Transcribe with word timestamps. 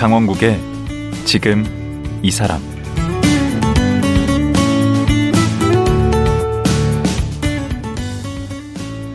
강원국의 0.00 0.58
지금 1.26 1.62
이 2.22 2.30
사람 2.30 2.58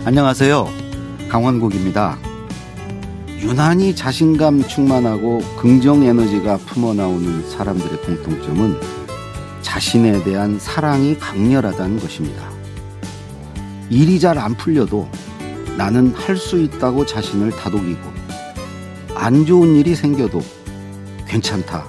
안녕하세요. 0.06 0.70
강원국입니다. 1.28 2.20
유난히 3.40 3.96
자신감 3.96 4.62
충만하고 4.68 5.42
긍정 5.58 6.04
에너지가 6.04 6.58
품어나오는 6.58 7.50
사람들의 7.50 8.04
공통점은 8.04 8.80
자신에 9.64 10.24
대한 10.24 10.60
사랑이 10.60 11.18
강렬하다는 11.18 12.00
것입니다. 12.00 12.48
일이 13.90 14.20
잘 14.20 14.38
안 14.38 14.54
풀려도 14.54 15.10
나는 15.80 16.14
할 16.14 16.38
수 16.38 16.62
있다고 16.62 17.08
자신을 17.08 17.50
다독이고 17.54 18.02
안 19.16 19.48
좋은 19.48 19.76
일이 19.78 19.96
생겨도 19.96 20.42
괜찮다. 21.28 21.86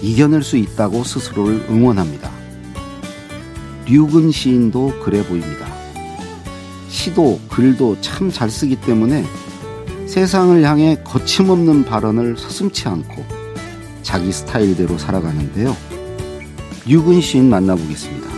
이겨낼 0.00 0.42
수 0.42 0.56
있다고 0.56 1.04
스스로를 1.04 1.66
응원합니다. 1.68 2.30
류근 3.86 4.30
시인도 4.30 5.00
그래 5.02 5.24
보입니다. 5.24 5.66
시도 6.88 7.40
글도 7.48 8.00
참 8.00 8.30
잘 8.30 8.50
쓰기 8.50 8.76
때문에 8.76 9.24
세상을 10.06 10.62
향해 10.62 10.96
거침없는 11.04 11.84
발언을 11.84 12.36
서슴치 12.36 12.86
않고 12.88 13.24
자기 14.02 14.30
스타일대로 14.32 14.98
살아가는데요. 14.98 15.76
류근 16.86 17.20
시인 17.20 17.48
만나보겠습니다. 17.48 18.31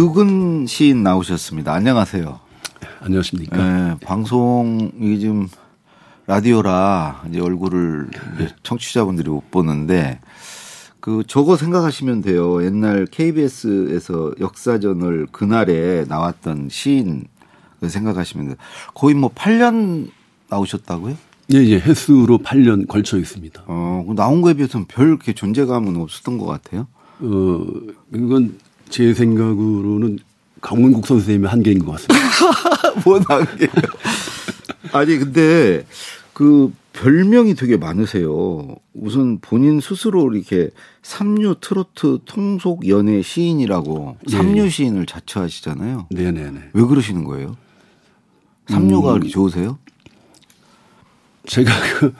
류근 0.00 0.64
시인 0.66 1.02
나오셨습니다. 1.02 1.74
안녕하세요. 1.74 2.40
안녕하십니까. 3.00 3.56
네, 3.58 3.96
방송이 4.02 5.20
좀 5.20 5.46
라디오라 6.26 7.24
이제 7.28 7.38
얼굴을 7.38 8.08
이제 8.34 8.48
청취자분들이 8.62 9.28
못 9.28 9.50
보는데 9.50 10.18
그 11.00 11.22
저거 11.26 11.58
생각하시면 11.58 12.22
돼요. 12.22 12.64
옛날 12.64 13.04
KBS에서 13.04 14.32
역사전을 14.40 15.26
그날에 15.32 16.06
나왔던 16.08 16.70
시인 16.70 17.26
생각하시면 17.86 18.46
돼요. 18.46 18.56
거의 18.94 19.14
뭐 19.14 19.30
8년 19.34 20.08
나오셨다고요? 20.48 21.14
예, 21.52 21.58
예. 21.58 21.78
횟수로 21.78 22.38
8년 22.38 22.88
걸쳐 22.88 23.18
있습니다. 23.18 23.64
어, 23.66 24.10
나온 24.16 24.40
거에 24.40 24.54
비해서는 24.54 24.86
별 24.86 25.08
이렇게 25.08 25.34
존재감은 25.34 25.94
없었던 25.96 26.38
것 26.38 26.46
같아요. 26.46 26.86
어, 27.18 27.66
이건 28.14 28.58
제 28.90 29.14
생각으로는 29.14 30.18
강문국 30.60 31.06
선생님의 31.06 31.48
한계인 31.48 31.78
것 31.84 31.92
같습니다. 31.92 33.00
뭔 33.04 33.22
한계예요? 33.22 33.70
아니, 34.92 35.16
근데 35.18 35.86
그 36.34 36.72
별명이 36.92 37.54
되게 37.54 37.76
많으세요. 37.76 38.76
우선 38.92 39.38
본인 39.40 39.80
스스로 39.80 40.32
이렇게 40.34 40.70
삼류 41.02 41.56
트로트 41.60 42.18
통속 42.24 42.88
연예 42.88 43.22
시인이라고 43.22 44.16
예. 44.28 44.36
삼류 44.36 44.68
시인을 44.68 45.06
자처하시잖아요. 45.06 46.08
네네네. 46.10 46.70
왜 46.72 46.84
그러시는 46.84 47.24
거예요? 47.24 47.56
삼류가 48.68 49.14
음. 49.14 49.22
좋으세요? 49.22 49.78
제가 51.46 51.72
그 51.98 52.12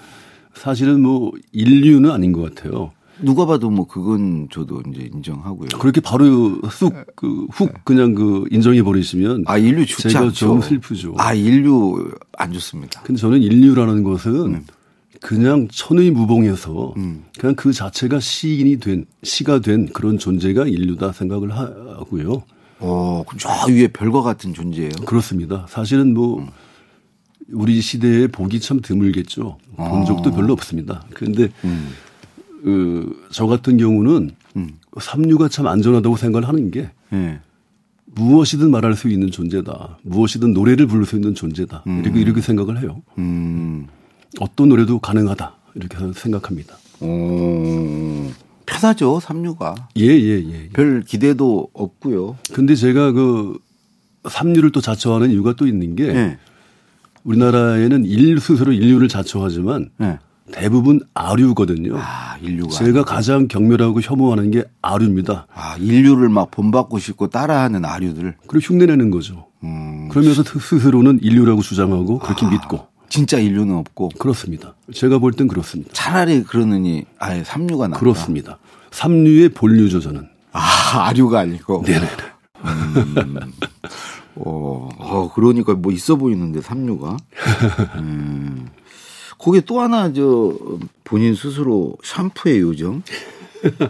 사실은 0.54 1.02
뭐 1.02 1.32
인류는 1.52 2.10
아닌 2.10 2.32
것 2.32 2.54
같아요. 2.54 2.92
누가 3.22 3.46
봐도 3.46 3.70
뭐 3.70 3.86
그건 3.86 4.48
저도 4.50 4.82
이제 4.90 5.10
인정하고요. 5.12 5.68
그렇게 5.78 6.00
바로 6.00 6.58
쑥 6.70 6.94
그훅 7.16 7.84
그냥 7.84 8.14
그 8.14 8.44
인정해 8.50 8.82
버리시면 8.82 9.44
아 9.46 9.58
인류 9.58 9.86
좋지 9.86 10.08
제가 10.08 10.26
않죠. 10.26 10.34
좀 10.34 10.60
슬프죠. 10.62 11.14
아 11.18 11.34
인류 11.34 12.10
안 12.36 12.52
좋습니다. 12.52 13.02
근데 13.02 13.20
저는 13.20 13.42
인류라는 13.42 14.02
것은 14.02 14.32
음. 14.54 14.64
그냥 15.20 15.68
천의 15.70 16.10
무봉에서 16.12 16.94
그냥 17.38 17.54
그 17.54 17.72
자체가 17.72 18.20
시인이 18.20 18.78
된 18.80 19.04
시가 19.22 19.60
된 19.60 19.86
그런 19.92 20.18
존재가 20.18 20.66
인류다 20.66 21.12
생각을 21.12 21.56
하고요. 21.56 22.42
어, 22.78 23.22
그럼 23.26 23.38
저 23.38 23.50
위에 23.70 23.88
별과 23.88 24.22
같은 24.22 24.54
존재예요. 24.54 24.92
그렇습니다. 25.04 25.66
사실은 25.68 26.14
뭐 26.14 26.46
우리 27.52 27.80
시대에 27.82 28.28
보기 28.28 28.60
참 28.60 28.80
드물겠죠. 28.80 29.58
본 29.76 30.06
적도 30.06 30.30
별로 30.32 30.54
없습니다. 30.54 31.04
그런데 31.12 31.50
그, 32.62 33.26
저 33.30 33.46
같은 33.46 33.76
경우는 33.76 34.32
삼류가 35.00 35.48
참 35.48 35.66
안전하다고 35.66 36.16
생각을 36.16 36.48
하는 36.48 36.70
게 36.70 36.90
예. 37.12 37.40
무엇이든 38.06 38.70
말할 38.70 38.94
수 38.94 39.08
있는 39.08 39.30
존재다. 39.30 39.98
무엇이든 40.02 40.52
노래를 40.52 40.86
부를 40.86 41.06
수 41.06 41.16
있는 41.16 41.34
존재다. 41.34 41.84
이렇게 41.86 42.20
이렇게 42.20 42.40
생각을 42.40 42.80
해요. 42.82 43.02
음. 43.18 43.86
어떤 44.40 44.68
노래도 44.68 44.98
가능하다. 44.98 45.54
이렇게 45.74 45.96
생각합니다. 46.14 46.76
어, 47.00 48.30
편하죠, 48.66 49.20
삼류가. 49.20 49.88
예, 49.96 50.06
예, 50.06 50.44
예. 50.52 50.68
별 50.72 51.02
기대도 51.02 51.70
없고요. 51.72 52.36
근데 52.52 52.74
제가 52.74 53.12
그 53.12 53.58
삼류를 54.28 54.70
또 54.72 54.80
자처하는 54.80 55.30
이유가 55.30 55.54
또 55.54 55.66
있는 55.66 55.96
게 55.96 56.08
예. 56.08 56.38
우리나라에는 57.24 58.04
인류 58.04 58.38
스스로 58.40 58.72
인류를 58.72 59.08
자처하지만 59.08 59.90
예. 60.02 60.18
대부분 60.52 61.00
아류거든요. 61.14 61.96
아, 61.98 62.36
인류가. 62.42 62.70
제가 62.72 63.04
가장 63.04 63.48
경멸하고 63.48 64.00
혐오하는 64.00 64.50
게 64.50 64.64
아류입니다. 64.82 65.46
아, 65.54 65.76
인류를 65.78 66.28
막 66.28 66.50
본받고 66.50 66.98
싶고 66.98 67.28
따라하는 67.28 67.84
아류들. 67.84 68.36
그리고 68.46 68.58
흉내내는 68.74 69.10
거죠. 69.10 69.46
음. 69.64 70.08
그러면서 70.10 70.42
스스로는 70.42 71.20
인류라고 71.22 71.62
주장하고 71.62 72.18
그렇게 72.18 72.46
아. 72.46 72.50
믿고 72.50 72.86
진짜 73.08 73.38
인류는 73.38 73.74
없고. 73.76 74.10
그렇습니다. 74.18 74.74
제가 74.94 75.18
볼 75.18 75.32
땐 75.32 75.48
그렇습니다. 75.48 75.90
차라리 75.92 76.42
그러느니 76.44 77.04
아예 77.18 77.42
삼류가 77.44 77.88
낫다. 77.88 78.00
그렇습니다. 78.00 78.58
삼류의 78.92 79.50
본류죠 79.50 80.00
저는. 80.00 80.28
아, 80.52 80.60
아류가 81.08 81.40
아니고. 81.40 81.82
네네. 81.86 82.06
어, 84.36 84.88
어, 84.98 85.32
그러니까 85.34 85.74
뭐 85.74 85.92
있어 85.92 86.16
보이는데 86.16 86.60
삼류가. 86.60 87.16
음. 87.96 88.68
거기에 89.40 89.62
또 89.62 89.80
하나 89.80 90.12
저 90.12 90.54
본인 91.04 91.34
스스로 91.34 91.96
샴푸의 92.04 92.60
요정. 92.60 93.02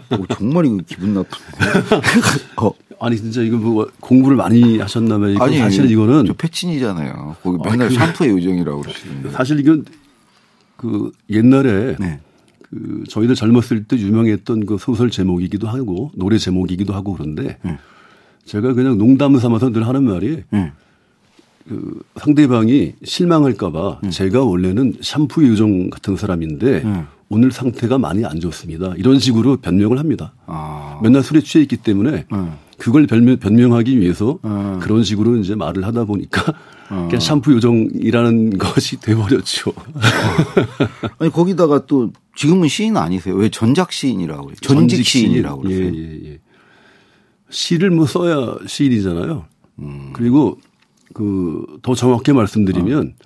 어, 0.09 0.35
정말 0.35 0.65
이거 0.65 0.77
기분 0.85 1.13
나쁜데. 1.13 1.97
어, 2.57 2.71
아니 2.99 3.17
진짜 3.17 3.41
이거 3.41 3.57
뭐 3.57 3.89
공부를 3.99 4.37
많이 4.37 4.79
하셨나봐요. 4.79 5.31
이거 5.31 5.47
사실 5.57 5.89
이거는 5.91 6.25
저 6.25 6.33
패친이잖아요. 6.33 7.35
거기 7.43 7.57
맨날 7.69 7.91
샴푸의 7.91 8.31
요정이라고 8.31 8.81
그러시는데. 8.81 9.31
사실 9.31 9.59
이건 9.59 9.85
그 10.77 11.11
옛날에 11.29 11.95
네. 11.99 12.19
그 12.69 13.03
저희들 13.09 13.35
젊었을 13.35 13.83
때 13.83 13.97
유명했던 13.97 14.65
그 14.65 14.77
소설 14.77 15.11
제목이기도 15.11 15.67
하고 15.67 16.11
노래 16.15 16.37
제목이기도 16.37 16.93
하고 16.93 17.13
그런데 17.13 17.57
네. 17.63 17.77
제가 18.45 18.73
그냥 18.73 18.97
농담 18.97 19.37
삼아서 19.37 19.71
늘 19.71 19.85
하는 19.85 20.05
말이 20.05 20.43
네. 20.49 20.71
그 21.67 22.01
상대방이 22.17 22.93
실망할까봐 23.03 24.01
제가 24.09 24.43
원래는 24.43 24.95
샴푸 25.01 25.47
요정 25.47 25.89
같은 25.89 26.15
사람인데 26.15 26.83
네. 26.83 27.03
오늘 27.29 27.51
상태가 27.51 27.97
많이 27.97 28.25
안 28.25 28.39
좋습니다. 28.39 28.93
이런 28.97 29.19
식으로 29.19 29.57
변명을 29.57 29.97
합니다. 29.99 30.33
아. 30.47 30.99
맨날 31.01 31.23
술에 31.23 31.39
취해 31.41 31.61
있기 31.61 31.77
때문에 31.77 32.11
네. 32.11 32.51
그걸 32.77 33.07
변명, 33.07 33.37
변명 33.37 33.73
하기 33.75 33.99
위해서 33.99 34.39
네. 34.43 34.49
그런 34.81 35.03
식으로 35.03 35.37
이제 35.37 35.55
말을 35.55 35.85
하다 35.85 36.05
보니까 36.05 36.53
그냥 36.89 37.19
샴푸 37.19 37.53
요정이라는 37.53 38.57
것이 38.59 38.99
돼버렸죠. 38.99 39.71
아니 41.19 41.31
거기다가 41.31 41.85
또 41.85 42.11
지금은 42.35 42.67
시인 42.67 42.97
아니세요? 42.97 43.35
왜 43.35 43.49
전작 43.49 43.91
시인이라고 43.93 44.43
그래요? 44.47 44.57
전직 44.61 45.05
시인이라고 45.05 45.61
그러세요? 45.61 45.85
예, 45.85 45.97
예, 45.97 46.19
예. 46.25 46.39
시를 47.49 47.91
뭐 47.91 48.05
써야 48.07 48.57
시인이잖아요. 48.65 49.45
음. 49.79 50.09
그리고 50.13 50.57
그 51.13 51.65
더 51.81 51.95
정확히 51.95 52.31
말씀드리면 52.33 53.13
어. 53.19 53.25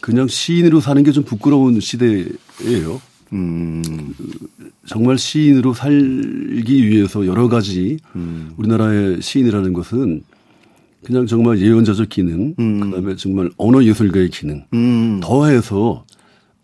그냥 0.00 0.26
시인으로 0.26 0.80
사는 0.80 1.02
게 1.04 1.12
좀 1.12 1.24
부끄러운 1.24 1.78
시대예요. 1.80 3.00
음. 3.32 3.82
정말 4.86 5.16
시인으로 5.18 5.72
살기 5.74 6.88
위해서 6.88 7.26
여러 7.26 7.48
가지 7.48 7.98
음. 8.16 8.52
우리나라의 8.56 9.22
시인이라는 9.22 9.72
것은 9.72 10.22
그냥 11.04 11.26
정말 11.26 11.58
예언자적 11.60 12.08
기능, 12.10 12.54
그다음에 12.54 13.16
정말 13.16 13.50
언어 13.56 13.82
예술가의 13.82 14.28
기능, 14.30 14.64
음. 14.72 15.20
더해서 15.22 16.04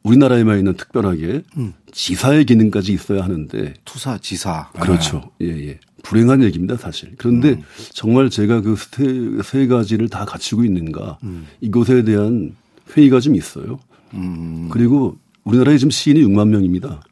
우리나라에만 0.05 0.59
있는 0.59 0.75
특별하게 0.75 1.43
음. 1.57 1.73
지사의 1.93 2.45
기능까지 2.45 2.93
있어야 2.93 3.25
하는데 3.25 3.75
투사 3.85 4.19
지사. 4.19 4.71
그렇죠. 4.81 5.31
예, 5.41 5.47
예. 5.69 5.81
불행한 6.09 6.43
얘기입니다, 6.43 6.77
사실. 6.79 7.13
그런데 7.19 7.51
음. 7.51 7.63
정말 7.93 8.31
제가 8.31 8.63
그 8.63 8.77
세, 8.77 9.43
세 9.45 9.67
가지를 9.67 10.09
다 10.09 10.25
갖추고 10.25 10.65
있는가 10.65 11.19
음. 11.23 11.47
이것에 11.61 12.03
대한 12.03 12.57
회의가 12.97 13.21
좀 13.21 13.37
있어요. 13.37 13.79
음. 14.15 14.71
그리고 14.73 15.17
우리나라에 15.45 15.77
지금 15.77 15.91
시인이 15.91 16.23
6만 16.23 16.49
명입니다. 16.49 17.03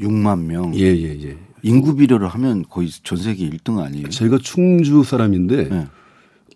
6만 0.00 0.42
명. 0.46 0.74
예, 0.74 0.86
예, 0.86 1.22
예. 1.22 1.36
인구 1.62 1.94
비례를 1.94 2.26
하면 2.26 2.64
거의 2.68 2.90
전 2.90 3.16
세계 3.16 3.48
1등 3.48 3.78
아니에요? 3.78 4.08
제가 4.08 4.38
충주 4.38 5.04
사람인데 5.04 5.68
네. 5.68 5.86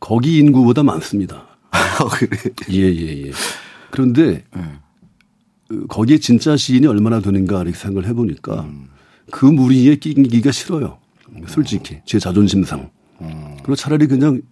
거기 0.00 0.38
인구보다 0.38 0.82
많습니다. 0.82 1.46
아, 1.70 2.08
그래. 2.10 2.36
예, 2.70 2.82
예, 2.82 3.26
예. 3.28 3.30
그런데 3.92 4.42
네. 4.52 4.62
그 5.68 5.86
거기에 5.86 6.18
진짜 6.18 6.56
시인이 6.56 6.88
얼마나 6.88 7.20
되는가 7.20 7.62
이렇게 7.62 7.78
생각을 7.78 8.08
해보니까 8.08 8.62
음. 8.62 8.88
그 9.30 9.46
무리에 9.46 9.94
끼기가 9.94 10.50
싫어요. 10.50 10.98
솔직히 11.46 12.00
제 12.04 12.18
자존심상. 12.18 12.90
음. 13.20 13.56
그리고 13.58 13.74
차라리 13.74 14.06
그냥 14.06 14.42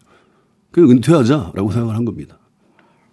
그냥 0.71 0.91
은퇴하자라고 0.91 1.71
생각을 1.71 1.94
한 1.94 2.05
겁니다. 2.05 2.38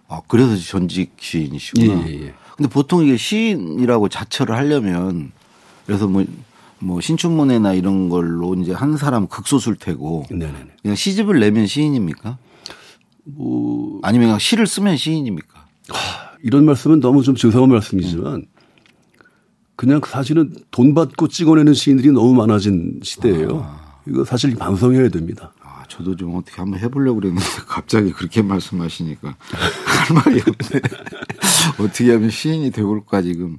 아, 0.08 0.20
그래서 0.28 0.56
전직 0.56 1.12
시인이시구나. 1.18 2.06
예, 2.06 2.12
예, 2.12 2.22
예. 2.26 2.34
근데 2.56 2.68
보통 2.68 3.04
이게 3.04 3.16
시인이라고 3.16 4.08
자처를 4.08 4.54
하려면 4.54 5.32
그래서 5.86 6.06
뭐, 6.06 6.24
뭐 6.78 7.00
신춘문예나 7.00 7.72
이런 7.74 8.08
걸로 8.08 8.54
이제 8.54 8.72
한 8.72 8.96
사람 8.96 9.26
극소수일 9.26 9.76
테고 9.76 10.24
네네네. 10.30 10.68
그냥 10.82 10.94
시집을 10.96 11.40
내면 11.40 11.66
시인입니까? 11.66 12.38
뭐 13.24 14.00
아니면 14.02 14.28
그냥 14.28 14.38
시를 14.38 14.66
쓰면 14.66 14.96
시인입니까? 14.96 15.66
이런 16.42 16.64
말씀은 16.64 17.00
너무 17.00 17.22
좀 17.22 17.34
죄송한 17.34 17.70
말씀이지만 17.70 18.46
그냥 19.76 20.00
사실은 20.06 20.54
돈 20.70 20.94
받고 20.94 21.28
찍어내는 21.28 21.74
시인들이 21.74 22.12
너무 22.12 22.34
많아진 22.34 23.00
시대예요. 23.02 23.80
이거 24.06 24.24
사실 24.24 24.54
반성해야 24.56 25.08
됩니다. 25.08 25.52
아, 25.62 25.84
저도 25.88 26.16
좀 26.16 26.34
어떻게 26.36 26.56
한번 26.56 26.80
해보려고 26.80 27.20
그랬는데 27.20 27.44
갑자기 27.66 28.12
그렇게 28.12 28.42
말씀하시니까 28.42 29.28
할 29.48 30.16
말이 30.16 30.40
없네. 30.40 30.80
어떻게 31.78 32.12
하면 32.12 32.30
시인이 32.30 32.70
되볼까 32.70 33.22
지금. 33.22 33.58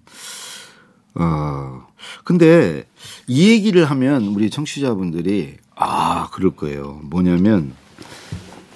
어. 1.15 1.87
근데 2.23 2.85
이 3.27 3.49
얘기를 3.49 3.85
하면 3.85 4.27
우리 4.27 4.49
청취자분들이 4.49 5.57
아, 5.75 6.29
그럴 6.31 6.51
거예요. 6.51 6.99
뭐냐면 7.03 7.73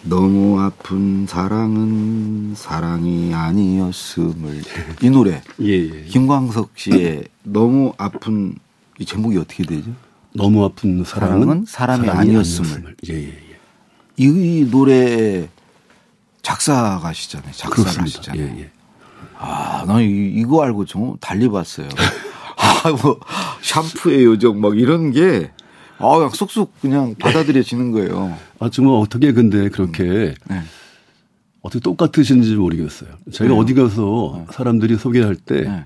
너무 0.07 0.59
아픈 0.61 1.25
사랑은 1.27 2.53
사랑이 2.55 3.33
아니었음을 3.33 4.61
이 5.01 5.09
노래 5.09 5.41
예, 5.61 5.67
예. 5.73 6.03
김광석 6.05 6.71
씨의 6.75 7.25
너무 7.43 7.93
아픈 7.97 8.55
이 8.99 9.05
제목이 9.05 9.37
어떻게 9.37 9.63
되죠? 9.63 9.91
너무 10.33 10.63
아픈 10.63 11.03
사랑은, 11.03 11.65
사랑은 11.67 12.05
사람이 12.05 12.09
아니었음을. 12.09 12.95
예, 13.09 13.13
예, 13.15 13.27
예. 13.27 13.57
이 14.17 14.67
노래 14.71 15.49
작사가시잖아요. 16.41 17.51
예, 18.41 18.61
예. 18.61 18.71
아, 19.37 19.83
나 19.87 19.99
이- 20.01 20.33
이거 20.37 20.63
알고 20.63 20.85
좀 20.85 21.17
달리 21.19 21.49
봤어요. 21.49 21.89
아, 22.57 22.89
뭐 23.01 23.19
샴푸의 23.61 24.23
요정 24.25 24.61
막 24.61 24.77
이런 24.77 25.11
게 25.11 25.51
아, 25.99 26.29
쏙쏙 26.33 26.81
그냥 26.81 27.15
받아들여지는 27.19 27.91
거예요. 27.91 28.37
아, 28.59 28.69
정말 28.69 28.95
어떻게 28.95 29.31
근데 29.33 29.69
그렇게 29.69 30.35
네. 30.49 30.61
어떻게 31.61 31.79
똑같으신지 31.81 32.55
모르겠어요. 32.55 33.09
제가 33.31 33.55
어디 33.55 33.73
가서 33.73 34.45
사람들이 34.51 34.97
소개할 34.97 35.35
때, 35.35 35.61
네. 35.61 35.85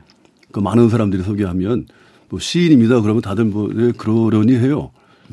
그 0.52 0.60
많은 0.60 0.90
사람들이 0.90 1.24
소개하면 1.24 1.88
뭐 2.30 2.40
시인입니다. 2.40 3.02
그러면 3.02 3.22
다들 3.22 3.46
뭐, 3.46 3.70
네, 3.74 3.92
그러려니 3.94 4.54
해요. 4.56 4.92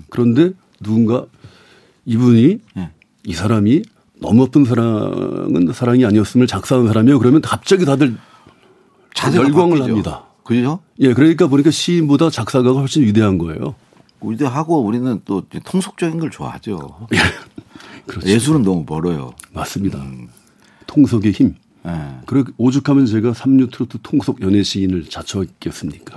그런데 0.08 0.52
누군가 0.80 1.26
이분이 2.06 2.58
네. 2.74 2.90
이 3.24 3.34
사람이 3.34 3.82
너무 4.20 4.44
아픈 4.44 4.64
사랑은 4.64 5.72
사랑이 5.72 6.04
아니었음을 6.04 6.46
작사한 6.46 6.86
사람이에요. 6.86 7.18
그러면 7.18 7.40
갑자기 7.40 7.84
다들 7.84 8.16
열광을 9.34 9.78
바뀌죠. 9.78 9.84
합니다. 9.84 10.24
그죠? 10.44 10.80
예, 11.00 11.12
그러니까 11.12 11.46
보니까 11.46 11.70
시인보다 11.70 12.30
작사가가 12.30 12.80
훨씬 12.80 13.02
위대한 13.02 13.38
거예요. 13.38 13.74
우리하고 14.20 14.82
우리는 14.82 15.20
또 15.24 15.42
통속적인 15.64 16.18
걸 16.18 16.30
좋아하죠. 16.30 17.06
그렇죠. 18.06 18.28
예술은 18.28 18.62
너무 18.62 18.84
멀어요. 18.86 19.32
맞습니다. 19.52 20.02
통속의 20.86 21.32
힘. 21.32 21.54
예. 21.86 22.20
그렇게 22.26 22.52
오죽하면 22.56 23.06
제가 23.06 23.34
삼류 23.34 23.68
트로트 23.70 23.98
통속 24.02 24.40
연예 24.40 24.62
시인을 24.62 25.08
자처했겠습니까? 25.08 26.16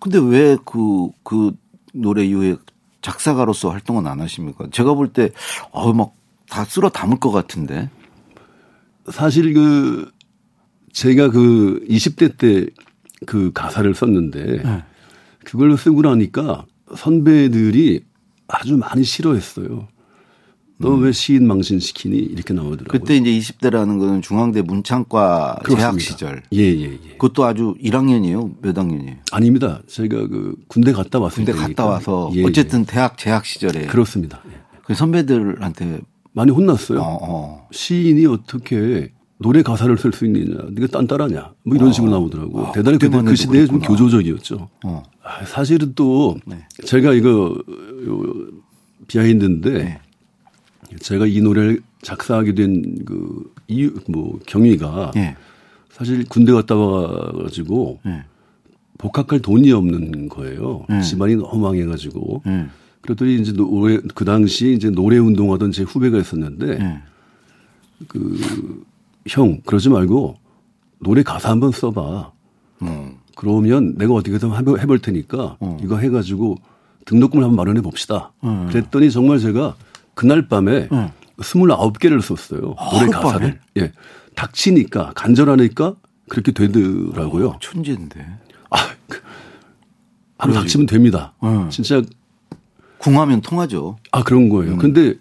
근데 0.00 0.18
왜 0.18 0.56
그, 0.64 1.10
그 1.24 1.52
노래 1.92 2.24
이후에 2.24 2.56
작사가로서 3.02 3.70
활동은 3.70 4.06
안 4.06 4.20
하십니까? 4.20 4.68
제가 4.70 4.94
볼 4.94 5.12
때, 5.12 5.30
어우, 5.72 5.94
막다 5.94 6.64
쓸어 6.64 6.90
담을 6.90 7.18
것 7.18 7.30
같은데. 7.30 7.90
사실 9.10 9.54
그 9.54 10.10
제가 10.92 11.30
그 11.30 11.84
20대 11.88 12.36
때 12.38 12.66
그 13.24 13.52
가사를 13.52 13.94
썼는데 13.94 14.62
네. 14.62 14.84
그걸 15.46 15.76
쓰고 15.78 16.02
나니까 16.02 16.66
선배들이 16.96 18.00
아주 18.48 18.76
많이 18.76 19.04
싫어했어요. 19.04 19.86
너왜 20.78 21.12
시인 21.12 21.46
망신시키니? 21.46 22.16
이렇게 22.18 22.52
나오더라고요. 22.52 22.86
음. 22.86 22.90
그때 22.90 23.16
이제 23.16 23.30
20대라는 23.30 23.98
거는 23.98 24.20
중앙대 24.20 24.60
문창과 24.60 25.60
재학 25.66 25.92
그렇습니다. 25.92 25.98
시절. 25.98 26.42
예, 26.52 26.58
예, 26.58 26.82
예. 26.92 27.10
그것도 27.12 27.44
아주 27.44 27.74
1학년이에요? 27.82 28.56
몇 28.60 28.76
학년이에요? 28.76 29.16
아닙니다. 29.32 29.80
제가 29.86 30.26
그 30.26 30.54
군대 30.68 30.92
갔다 30.92 31.18
왔을 31.18 31.36
군대 31.36 31.52
때니까. 31.52 31.68
갔다 31.68 31.86
와서 31.86 32.30
예, 32.34 32.40
예. 32.40 32.44
어쨌든 32.44 32.84
대학 32.84 33.16
재학 33.16 33.46
시절에 33.46 33.86
그렇습니다. 33.86 34.42
예. 34.50 34.56
그 34.84 34.94
선배들한테 34.94 36.00
많이 36.32 36.50
혼났어요. 36.50 37.00
어, 37.00 37.18
어. 37.22 37.68
시인이 37.72 38.26
어떻게 38.26 39.12
노래 39.38 39.62
가사를 39.62 39.96
쓸 39.98 40.12
수 40.12 40.24
있느냐, 40.26 40.56
네가 40.70 40.86
딴따라냐, 40.86 41.52
뭐 41.64 41.76
이런 41.76 41.92
식으로 41.92 42.10
나오더라고요. 42.10 42.66
아, 42.66 42.72
대단히 42.72 42.98
그때도 42.98 43.34
시대에 43.34 43.66
좀 43.66 43.78
그랬구나. 43.80 43.88
교조적이었죠. 43.88 44.68
어. 44.84 45.02
아, 45.22 45.44
사실은 45.44 45.92
또 45.94 46.36
네. 46.46 46.66
제가 46.84 47.12
이거 47.12 47.54
요, 48.06 48.22
behind인데 49.06 49.70
네. 49.72 50.00
제가 51.00 51.26
이 51.26 51.40
노래를 51.40 51.82
작사하게 52.02 52.54
된 52.54 53.04
그 53.04 53.52
이유 53.68 53.92
뭐 54.08 54.38
경위가 54.46 55.12
예. 55.16 55.36
사실 55.90 56.24
군대 56.28 56.52
갔다 56.52 56.76
와가지고 56.76 58.00
예. 58.06 58.24
복학할 58.96 59.40
돈이 59.40 59.70
없는 59.72 60.28
거예요. 60.28 60.86
네. 60.88 61.02
집안이 61.02 61.36
너무 61.36 61.58
망해가지고. 61.58 62.42
예. 62.46 62.66
그랬더니 63.02 63.36
이제 63.40 63.52
노래 63.52 63.98
그 64.14 64.24
당시 64.24 64.72
이제 64.72 64.88
노래 64.90 65.18
운동하던 65.18 65.72
제 65.72 65.82
후배가 65.82 66.18
있었는데 66.18 66.78
예. 66.80 67.02
형 69.28 69.60
그러지 69.64 69.88
말고 69.88 70.36
노래 70.98 71.22
가사 71.22 71.50
한번 71.50 71.72
써봐. 71.72 72.32
음. 72.82 73.16
그러면 73.36 73.94
내가 73.96 74.14
어떻게든 74.14 74.52
해볼, 74.54 74.98
테니까 75.00 75.56
어. 75.60 75.78
이거 75.82 75.98
해가지고 75.98 76.56
등록금을 77.04 77.44
한번 77.44 77.56
마련해 77.56 77.82
봅시다. 77.82 78.32
음. 78.44 78.66
그랬더니 78.68 79.10
정말 79.10 79.38
제가 79.38 79.76
그날 80.14 80.48
밤에 80.48 80.88
음. 80.92 81.10
29개를 81.38 82.22
썼어요. 82.22 82.60
노래 82.60 82.76
하룻밤에? 82.76 83.10
가사를. 83.12 83.60
예. 83.78 83.92
닥치니까 84.34 85.12
간절하니까 85.14 85.94
그렇게 86.28 86.52
되더라고요. 86.52 87.48
어, 87.48 87.58
천재인데. 87.60 88.26
아, 88.70 88.76
그, 89.08 89.20
한번 90.38 90.60
닥치면 90.60 90.86
됩니다. 90.86 91.34
음. 91.42 91.68
진짜 91.70 92.02
궁하면 92.98 93.40
통하죠. 93.40 93.96
아 94.12 94.22
그런 94.22 94.48
거예요. 94.48 94.72
음. 94.72 94.78
근데 94.78 95.14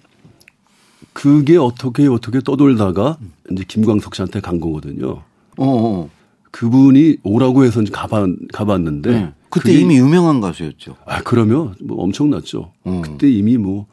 그게 1.16 1.56
어떻게 1.56 2.08
어떻게 2.08 2.42
떠돌다가 2.42 3.18
이제 3.50 3.64
김광석 3.66 4.16
씨한테 4.16 4.42
간 4.42 4.60
거거든요. 4.60 5.22
어, 5.58 5.66
어. 5.66 6.10
그분이 6.52 7.18
오라고 7.24 7.64
해서 7.64 7.82
가봤, 7.90 8.30
가봤는데 8.52 9.12
네. 9.12 9.34
그때 9.50 9.74
이미 9.74 9.96
유명한 9.98 10.42
가수였죠. 10.42 10.98
아 11.06 11.22
그러면 11.24 11.74
뭐 11.82 12.04
엄청났죠. 12.04 12.74
음. 12.88 13.02
그때 13.02 13.32
이미 13.32 13.58
뭐 13.58 13.88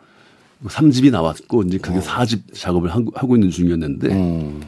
3집이 0.67 1.13
나왔고 1.13 1.63
이제 1.63 1.79
그게 1.79 2.01
사 2.01 2.25
4집 2.25 2.55
작업을 2.55 2.91
하고, 2.91 3.37
있는 3.37 3.51
중이었는데 3.51 4.09
어. 4.11 4.61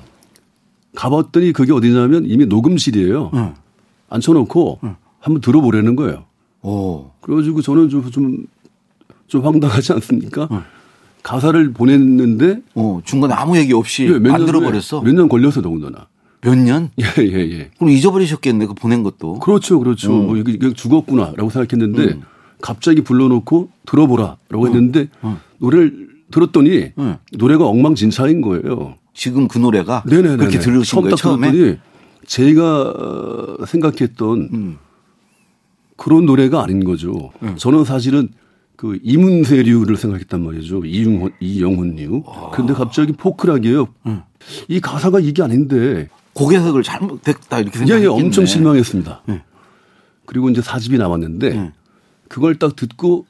가봤더니 0.94 1.52
그게 1.52 1.72
어디냐면 1.72 2.24
이미 2.24 2.46
녹음실이에요. 2.46 3.32
응. 3.34 3.54
앉혀놓고 4.10 4.78
한번 5.18 5.40
들어보라는 5.40 5.96
거예요. 5.96 6.24
어. 6.62 7.16
그래가지고 7.20 7.62
저는 7.62 7.88
좀, 7.88 8.08
좀, 8.12 8.46
좀 9.26 9.44
황당하지 9.44 9.92
않습니까? 9.94 10.48
가사를 11.28 11.72
보냈는데 11.72 12.60
어. 12.76 13.00
중간에 13.04 13.32
아무 13.34 13.56
얘기 13.56 13.72
없이 13.72 14.04
예, 14.04 14.18
몇안년 14.20 14.46
들어버렸어. 14.46 15.00
몇 15.02 15.12
년 15.14 15.28
걸려서 15.28 15.62
더군다나. 15.62 16.06
몇 16.42 16.56
년? 16.56 16.90
예, 17.00 17.04
예, 17.18 17.38
예. 17.50 17.70
그럼 17.78 17.90
잊어버리셨겠네. 17.90 18.66
그 18.66 18.74
보낸 18.74 19.02
것도. 19.02 19.38
그렇죠, 19.40 19.78
그렇죠. 19.80 20.12
음. 20.12 20.26
뭐 20.26 20.36
이게, 20.36 20.52
이게 20.52 20.72
죽었구나 20.74 21.32
라고 21.36 21.48
생각했는데 21.50 22.20
갑자기 22.60 23.00
불러놓고 23.00 23.70
들어보라 23.86 24.36
라고 24.50 24.66
했는데 24.68 25.08
노래를 25.58 26.08
들었더니 26.30 26.92
음. 26.98 27.16
노래가 27.32 27.64
엉망진창인 27.66 28.42
거예요. 28.42 28.94
지금 29.14 29.48
그 29.48 29.56
노래가 29.58 30.02
네네네. 30.06 30.36
그렇게 30.36 30.58
들으신 30.58 31.00
거예요 31.00 31.10
딱 31.10 31.16
처음에. 31.16 31.50
들었더니 31.50 31.78
제가 32.26 32.82
어, 32.82 33.64
생각했던 33.66 34.48
음. 34.52 34.76
그런 35.96 36.26
노래가 36.26 36.62
아닌 36.62 36.84
거죠. 36.84 37.30
음. 37.42 37.54
저는 37.56 37.84
사실은 37.84 38.28
그 38.76 38.98
이문세류를 39.02 39.96
생각했단 39.96 40.42
말이죠. 40.44 40.84
이용훈, 40.84 41.32
이영훈류. 41.40 42.24
아. 42.26 42.50
그런데 42.52 42.74
갑자기 42.74 43.12
포크락이에요. 43.12 43.86
음. 44.06 44.22
이 44.68 44.80
가사가 44.80 45.20
이게 45.20 45.42
아닌데. 45.42 46.08
곡 46.32 46.52
해석을 46.52 46.82
잘못됐다 46.82 47.60
이렇게 47.60 47.78
예, 47.78 47.82
예, 47.82 47.86
생각했겠네. 47.86 48.24
엄청 48.24 48.44
실망했습니다. 48.44 49.22
그리고 50.26 50.50
이제 50.50 50.60
사집이 50.60 50.98
나왔는데 50.98 51.50
네. 51.50 51.72
그걸 52.28 52.56
딱 52.58 52.74
듣고 52.74 53.24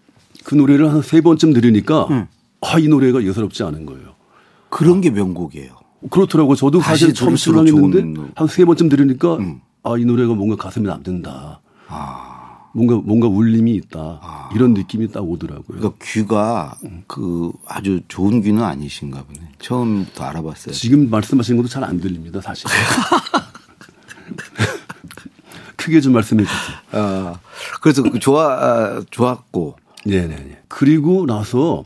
그 0.44 0.54
노래를 0.54 0.90
한 0.90 1.02
세 1.02 1.20
번쯤 1.20 1.52
들으니까 1.52 2.06
네. 2.08 2.28
아, 2.62 2.78
이 2.78 2.88
노래가 2.88 3.22
예사롭지 3.22 3.62
않은 3.64 3.84
거예요. 3.84 4.14
그런 4.70 5.02
게 5.02 5.10
명곡이에요. 5.10 5.72
그렇더라고. 6.10 6.54
저도 6.54 6.80
사실 6.80 7.12
처음 7.12 7.34
노래. 7.36 8.02
한세 8.34 8.64
번쯤 8.64 8.88
들으니까 8.88 9.36
음. 9.36 9.60
아, 9.82 9.96
이 9.98 10.04
노래가 10.06 10.32
뭔가 10.34 10.56
가슴에 10.56 10.86
남는다. 10.86 11.60
아. 11.88 12.33
뭔가 12.74 12.96
뭔가 12.96 13.28
울림이 13.28 13.72
있다. 13.76 14.50
이런 14.54 14.74
느낌이 14.74 15.10
딱 15.12 15.20
오더라고요. 15.20 15.78
그러니까 15.78 15.92
귀가 16.02 16.76
그 17.06 17.52
아주 17.66 18.00
좋은 18.08 18.42
귀는 18.42 18.62
아니신가 18.62 19.22
보네. 19.24 19.38
처음부터 19.60 20.24
알아봤어요. 20.24 20.74
지금 20.74 21.08
말씀하신 21.08 21.56
것도 21.56 21.68
잘 21.68 21.84
안 21.84 22.00
들립니다, 22.00 22.40
사실. 22.40 22.66
크게 25.76 26.00
좀 26.00 26.14
말씀해 26.14 26.44
주세요. 26.44 26.76
아, 26.92 27.38
그래서 27.82 28.02
그 28.02 28.18
좋아 28.18 28.52
아, 28.54 29.02
좋았고 29.10 29.76
네네네. 30.06 30.62
그리고 30.68 31.26
나서, 31.26 31.84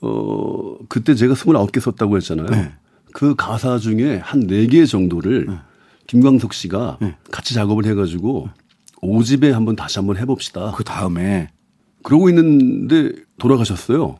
어, 0.00 0.76
그때 0.88 1.14
제가 1.14 1.34
29개 1.34 1.80
썼다고 1.80 2.16
했잖아요. 2.16 2.46
네. 2.46 2.72
그 3.12 3.34
가사 3.34 3.78
중에 3.78 4.18
한 4.18 4.46
4개 4.46 4.88
정도를 4.88 5.58
김광석 6.06 6.54
씨가 6.54 6.98
같이 7.30 7.54
작업을 7.54 7.84
해가지고 7.86 8.48
오집에 9.00 9.52
한번 9.52 9.76
다시 9.76 9.98
한번 9.98 10.16
해봅시다. 10.16 10.72
그 10.76 10.84
다음에 10.84 11.50
그러고 12.02 12.28
있는데 12.28 13.12
돌아가셨어요. 13.38 14.18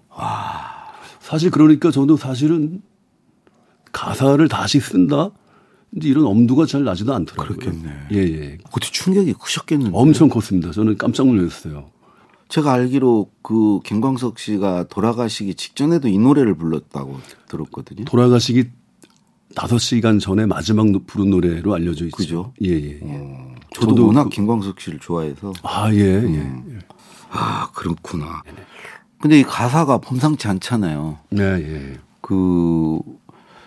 사실 1.20 1.50
그러니까 1.50 1.90
저도 1.90 2.16
사실은 2.16 2.82
가사를 3.92 4.46
다시 4.48 4.80
쓴다? 4.80 5.30
이제 5.96 6.08
이런 6.10 6.26
엄두가 6.26 6.66
잘 6.66 6.84
나지도 6.84 7.14
않더라고요. 7.14 7.56
그렇겠네. 7.58 7.90
예, 8.12 8.16
예. 8.18 8.58
그때 8.72 8.88
충격이 8.90 9.32
크셨겠는데. 9.34 9.96
엄청 9.96 10.28
컸습니다. 10.28 10.70
저는 10.70 10.98
깜짝 10.98 11.26
놀랐어요. 11.26 11.90
제가 12.48 12.72
알기로 12.72 13.30
그 13.42 13.80
김광석 13.84 14.38
씨가 14.38 14.84
돌아가시기 14.88 15.54
직전에도 15.54 16.08
이 16.08 16.18
노래를 16.18 16.54
불렀다고 16.54 17.18
들었거든요. 17.48 18.04
돌아가시기 18.04 18.64
5시간 19.54 20.20
전에 20.20 20.44
마지막 20.46 20.90
노- 20.90 21.02
부른 21.04 21.30
노래로 21.30 21.74
알려져 21.74 22.04
있죠. 22.06 22.16
그죠? 22.16 22.52
예, 22.62 22.68
예. 22.70 23.00
예. 23.02 23.54
어, 23.68 23.74
저도, 23.74 23.88
저도 23.88 24.06
워낙 24.08 24.24
그- 24.24 24.30
김광석 24.30 24.80
씨를 24.80 24.98
좋아해서 24.98 25.52
아, 25.62 25.92
예, 25.92 25.98
예. 26.24 26.52
아 27.30 27.70
그렇구나. 27.74 28.42
근데 29.20 29.40
이 29.40 29.42
가사가 29.42 29.98
범상치 29.98 30.46
않잖아요. 30.48 31.18
네, 31.30 31.42
예. 31.42 31.98
그 32.20 32.98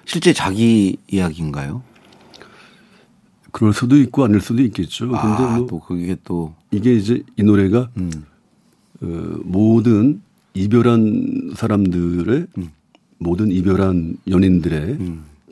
실제 0.05 0.33
자기 0.33 0.97
이야기인가요? 1.11 1.83
그럴 3.51 3.73
수도 3.73 3.97
있고 3.97 4.23
아닐 4.23 4.39
수도 4.41 4.61
있겠죠. 4.63 5.07
근데 5.09 5.17
아, 5.19 5.57
뭐 5.57 5.67
또 5.67 5.79
그게 5.79 6.15
또 6.23 6.53
이게 6.71 6.93
이제 6.95 7.21
이 7.37 7.43
노래가 7.43 7.89
음. 7.97 8.25
어, 9.01 9.05
모든 9.43 10.21
이별한 10.53 11.53
사람들의 11.55 12.47
음. 12.57 12.69
모든 13.17 13.51
이별한 13.51 14.17
연인들의 14.29 14.97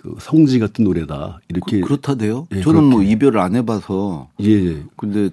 그 0.02 0.16
성지 0.22 0.60
같은 0.60 0.86
노래다. 0.86 1.42
이렇게 1.50 1.82
그, 1.82 1.88
그렇다대요. 1.88 2.48
예, 2.56 2.62
저는 2.62 2.86
뭐 2.86 3.00
그렇게. 3.00 3.12
이별을 3.12 3.38
안 3.42 3.54
해봐서 3.56 4.30
예, 4.42 4.48
예. 4.50 4.84
근데 4.96 5.30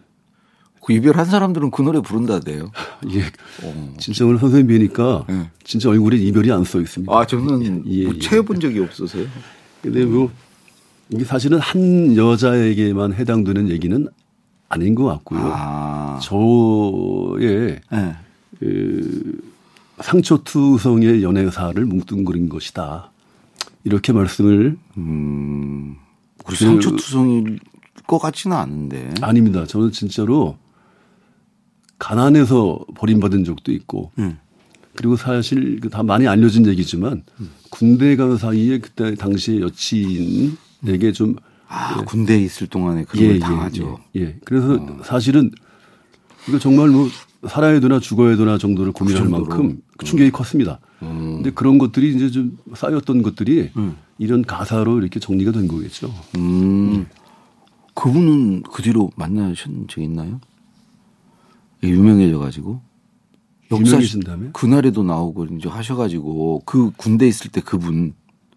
그 0.84 0.92
이별한 0.92 1.24
사람들은 1.24 1.70
그 1.70 1.82
노래 1.82 2.00
부른다대요. 2.00 2.72
예. 3.14 3.22
어. 3.62 3.94
진짜 3.98 4.24
오늘 4.24 4.38
선생님 4.40 4.66
뵈니까 4.66 5.24
예. 5.30 5.50
진짜 5.62 5.88
얼굴에 5.88 6.16
이별이 6.16 6.50
안 6.50 6.64
써 6.64 6.80
있습니다. 6.80 7.16
아 7.16 7.24
저는 7.24 7.84
예, 7.86 8.06
뭐 8.06 8.14
예. 8.14 8.18
채워본 8.18 8.58
적이 8.58 8.80
없어서요. 8.80 9.26
근데 9.82 10.04
뭐 10.04 10.32
이게 11.10 11.24
사실은 11.24 11.60
한 11.60 12.16
여자에게만 12.16 13.14
해당되는 13.14 13.68
얘기는 13.70 14.08
아닌 14.68 14.96
것 14.96 15.04
같고요. 15.04 15.40
아, 15.54 16.18
저의 16.20 17.78
예. 17.92 18.16
그 18.58 19.40
상처투성의 20.02 21.22
연애사를 21.22 21.84
뭉뚱그린 21.84 22.48
것이다. 22.48 23.12
이렇게 23.86 24.12
말씀을 24.12 24.76
음, 24.98 25.94
그 26.44 26.46
그- 26.48 26.56
상처투성일 26.56 27.60
것 28.08 28.18
같지는 28.18 28.56
않은데. 28.56 29.14
아닙니다. 29.22 29.64
저는 29.64 29.92
진짜로 29.92 30.58
가난해서 31.98 32.84
버림받은 32.96 33.44
적도 33.44 33.72
있고 33.72 34.10
음. 34.18 34.38
그리고 34.96 35.16
사실 35.16 35.78
그다 35.80 36.02
많이 36.02 36.26
알려진 36.26 36.66
얘기지만 36.66 37.22
군대 37.70 38.16
간 38.16 38.36
사이에 38.36 38.78
그때 38.78 39.14
당시에 39.14 39.60
여친에게 39.60 41.12
좀 41.12 41.36
아, 41.68 42.02
군대에 42.04 42.38
있을 42.40 42.66
동안에 42.66 43.04
그런 43.04 43.28
걸 43.28 43.38
당하죠. 43.40 43.98
예, 44.16 44.20
예. 44.20 44.36
그래서 44.44 44.84
사실은 45.04 45.50
이거 46.48 46.58
정말 46.58 46.88
뭐 46.88 47.08
살아야 47.48 47.80
되나 47.80 47.98
죽어야 48.00 48.36
되나 48.36 48.58
정도를 48.58 48.92
고민할 48.92 49.24
그? 49.24 49.28
만큼 49.28 49.82
충격이 50.04 50.30
컸습니다. 50.30 50.80
근데 51.00 51.50
그런 51.50 51.78
것들이 51.78 52.14
이제 52.14 52.30
좀 52.30 52.58
쌓였던 52.74 53.22
것들이 53.22 53.70
이런 54.18 54.42
가사로 54.42 54.98
이렇게 54.98 55.20
정리가 55.20 55.52
된 55.52 55.68
거겠죠. 55.68 56.12
음. 56.36 57.06
그분은 57.94 58.62
그 58.62 58.82
뒤로 58.82 59.10
만나신 59.16 59.86
적 59.88 60.02
있나요? 60.02 60.40
예, 61.82 61.88
유명해져 61.88 62.38
가지고. 62.38 62.80
유명해진 63.72 64.20
다음에? 64.20 64.50
그날에도 64.52 65.02
나오고 65.02 65.46
이제 65.56 65.68
하셔가지고 65.68 66.62
그 66.66 66.90
군대 66.96 67.26
있을 67.26 67.50
때 67.50 67.60
그분 67.60 68.14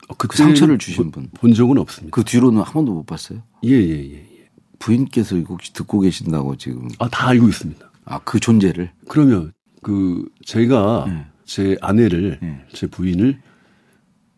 어, 0.08 0.14
그 0.16 0.28
상처를 0.36 0.78
주신 0.78 1.12
분. 1.12 1.30
본 1.34 1.54
적은 1.54 1.78
없습니다. 1.78 2.14
그 2.14 2.24
뒤로는 2.24 2.62
한 2.62 2.74
번도 2.74 2.94
못 2.94 3.06
봤어요. 3.06 3.40
예, 3.64 3.72
예, 3.72 3.90
예. 3.90 4.14
예. 4.14 4.29
부인께서 4.80 5.36
혹시 5.38 5.74
듣고 5.74 6.00
계신다고 6.02 6.56
지금. 6.56 6.88
아, 7.00 7.08
다 7.10 7.28
알고 7.28 7.48
있습니다. 7.48 7.90
아, 8.06 8.20
그 8.24 8.40
존재를. 8.40 8.92
그러면 9.08 9.52
그 9.82 10.26
제가 10.46 11.06
네. 11.08 11.26
제 11.46 11.78
아내를 11.82 12.40
네. 12.42 12.62
제 12.74 12.88
부인을 12.88 13.40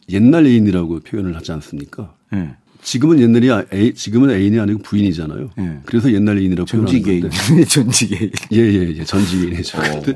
옛날 0.09 0.45
애인이라고 0.45 0.99
표현을 1.01 1.35
하지 1.35 1.51
않습니까? 1.53 2.13
예. 2.33 2.55
지금은 2.81 3.19
옛날이 3.19 3.51
아- 3.51 3.63
애, 3.71 3.93
지금은 3.93 4.31
애인이 4.31 4.59
아니고 4.59 4.81
부인이잖아요. 4.81 5.49
네. 5.55 5.79
그래서 5.85 6.11
옛날 6.11 6.37
애인이라고 6.39 6.65
표현하는 6.65 6.91
전지개인. 6.91 7.21
건데. 7.29 7.63
전지개인. 7.65 8.31
예, 8.53 8.57
예, 8.57 8.93
예. 8.97 9.03
전지개인이죠. 9.03 9.77
어. 9.77 9.81
근데 10.03 10.13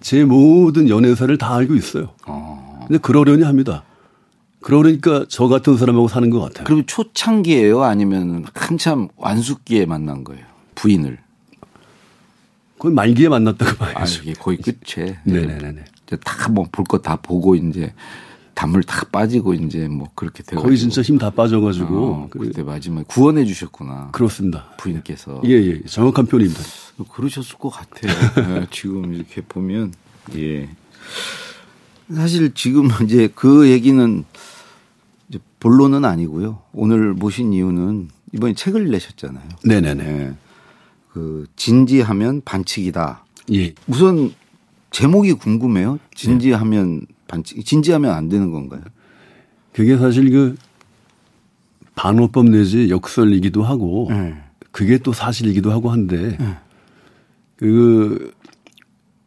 제 0.00 0.24
모든 0.24 0.88
연애사를 0.88 1.36
다 1.38 1.54
알고 1.54 1.74
있어요. 1.76 2.10
어. 2.26 2.84
근데 2.86 2.98
그러려니 2.98 3.42
합니다. 3.44 3.84
그러니까 4.60 5.24
저 5.28 5.46
같은 5.48 5.76
사람하고 5.76 6.08
사는 6.08 6.28
것 6.30 6.40
같아요. 6.40 6.64
그러면 6.64 6.86
초창기예요? 6.86 7.82
아니면 7.82 8.44
한참 8.54 9.08
완숙기에 9.16 9.86
만난 9.86 10.24
거예요? 10.24 10.44
부인을. 10.74 11.18
거의 12.78 12.92
말기에 12.94 13.28
만났다고 13.28 13.84
아, 13.84 13.92
봐야죠. 13.92 14.22
이게 14.22 14.32
거의 14.34 14.58
끝에. 14.58 15.18
네네네네. 15.24 15.84
다뭐 16.24 16.66
볼 16.72 16.84
거 16.86 16.98
다 16.98 17.16
보고 17.16 17.54
이제 17.54 17.92
담을 18.54 18.82
다 18.82 19.02
빠지고 19.10 19.54
이제 19.54 19.86
뭐 19.88 20.08
그렇게 20.14 20.42
되고. 20.42 20.62
거의 20.62 20.76
진짜 20.78 21.00
힘 21.02 21.18
다 21.18 21.30
빠져가지고. 21.30 22.06
어, 22.06 22.28
그- 22.30 22.38
그때 22.40 22.62
마지막에 22.62 23.04
구원해 23.08 23.44
주셨구나. 23.44 24.10
그렇습니다. 24.12 24.66
부인께서. 24.78 25.40
예, 25.44 25.50
예. 25.52 25.82
정확한 25.84 26.26
표현입니다. 26.26 26.60
그러셨을 27.12 27.56
것 27.58 27.70
같아요. 27.70 28.12
예, 28.60 28.66
지금 28.70 29.14
이렇게 29.14 29.42
보면 29.42 29.92
예. 30.36 30.68
사실 32.14 32.52
지금 32.54 32.88
이제 33.04 33.28
그 33.34 33.68
얘기는 33.70 34.24
이제 35.28 35.38
본론은 35.60 36.04
아니고요. 36.04 36.62
오늘 36.72 37.12
모신 37.14 37.52
이유는 37.52 38.08
이번에 38.32 38.54
책을 38.54 38.90
내셨잖아요. 38.90 39.48
네네네. 39.64 40.04
예. 40.04 40.34
그 41.12 41.46
진지하면 41.56 42.42
반칙이다. 42.44 43.24
예. 43.54 43.74
우선 43.86 44.32
제목이 44.90 45.32
궁금해요. 45.34 45.98
진지하면 46.14 47.06
반칙. 47.28 47.64
진지하면 47.64 48.12
안 48.12 48.28
되는 48.28 48.50
건가요? 48.50 48.82
그게 49.72 49.96
사실 49.96 50.30
그 50.30 50.56
반어법 51.94 52.50
내지 52.50 52.90
역설이기도 52.90 53.62
하고 53.62 54.06
네. 54.10 54.34
그게 54.70 54.98
또 54.98 55.12
사실이기도 55.12 55.70
하고 55.72 55.90
한데 55.90 56.36
그 57.56 58.32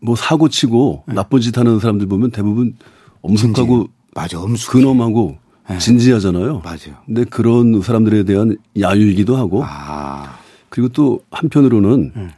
뭐 0.02 0.16
사고 0.16 0.50
치고 0.50 1.04
나쁜 1.08 1.42
짓 1.42 1.58
하는 1.58 1.80
사람들 1.80 2.08
보면 2.08 2.32
대부분 2.32 2.76
엄숙하고 3.22 3.90
맞아. 4.16 4.40
엄숙. 4.40 4.72
근엄하고 4.72 5.38
진지하잖아요. 5.80 6.62
맞아요. 6.64 6.98
근데 7.06 7.24
그런 7.26 7.82
사람들에 7.82 8.24
대한 8.24 8.58
야유이기도 8.80 9.36
하고 9.36 9.64
아. 9.66 10.38
그리고 10.70 10.90
또 10.90 11.22
한편으로는 11.32 12.32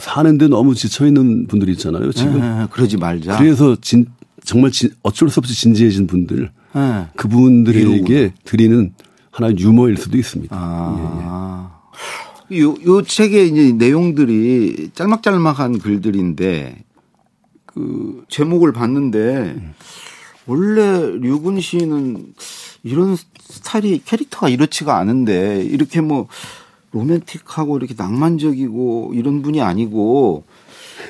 사는데 0.00 0.48
너무 0.48 0.74
지쳐 0.74 1.06
있는 1.06 1.46
분들이 1.46 1.72
있잖아요. 1.72 2.12
지금 2.12 2.40
예, 2.40 2.66
그러지 2.70 2.96
말자. 2.96 3.38
그래서 3.38 3.76
진 3.80 4.06
정말 4.44 4.70
진, 4.70 4.90
어쩔 5.02 5.28
수 5.30 5.40
없이 5.40 5.54
진지해진 5.54 6.06
분들 6.06 6.50
예. 6.76 7.06
그분들에게 7.16 8.34
드리는 8.44 8.92
하나의 9.30 9.56
유머일 9.58 9.96
수도 9.96 10.16
있습니다. 10.18 10.54
아. 10.58 11.80
요, 12.52 12.74
요 12.86 13.02
책의 13.02 13.48
이제 13.50 13.72
내용들이 13.72 14.90
짤막짤막한 14.94 15.78
글들인데 15.78 16.84
그 17.74 18.24
제목을 18.28 18.72
봤는데 18.72 19.56
원래 20.46 21.00
류근 21.00 21.60
씨는 21.60 22.34
이런 22.82 23.16
스타일이 23.16 24.00
캐릭터가 24.04 24.48
이렇지가 24.48 24.96
않은데 24.96 25.62
이렇게 25.64 26.00
뭐 26.00 26.28
로맨틱하고 26.92 27.76
이렇게 27.76 27.94
낭만적이고 27.96 29.12
이런 29.14 29.42
분이 29.42 29.60
아니고 29.60 30.44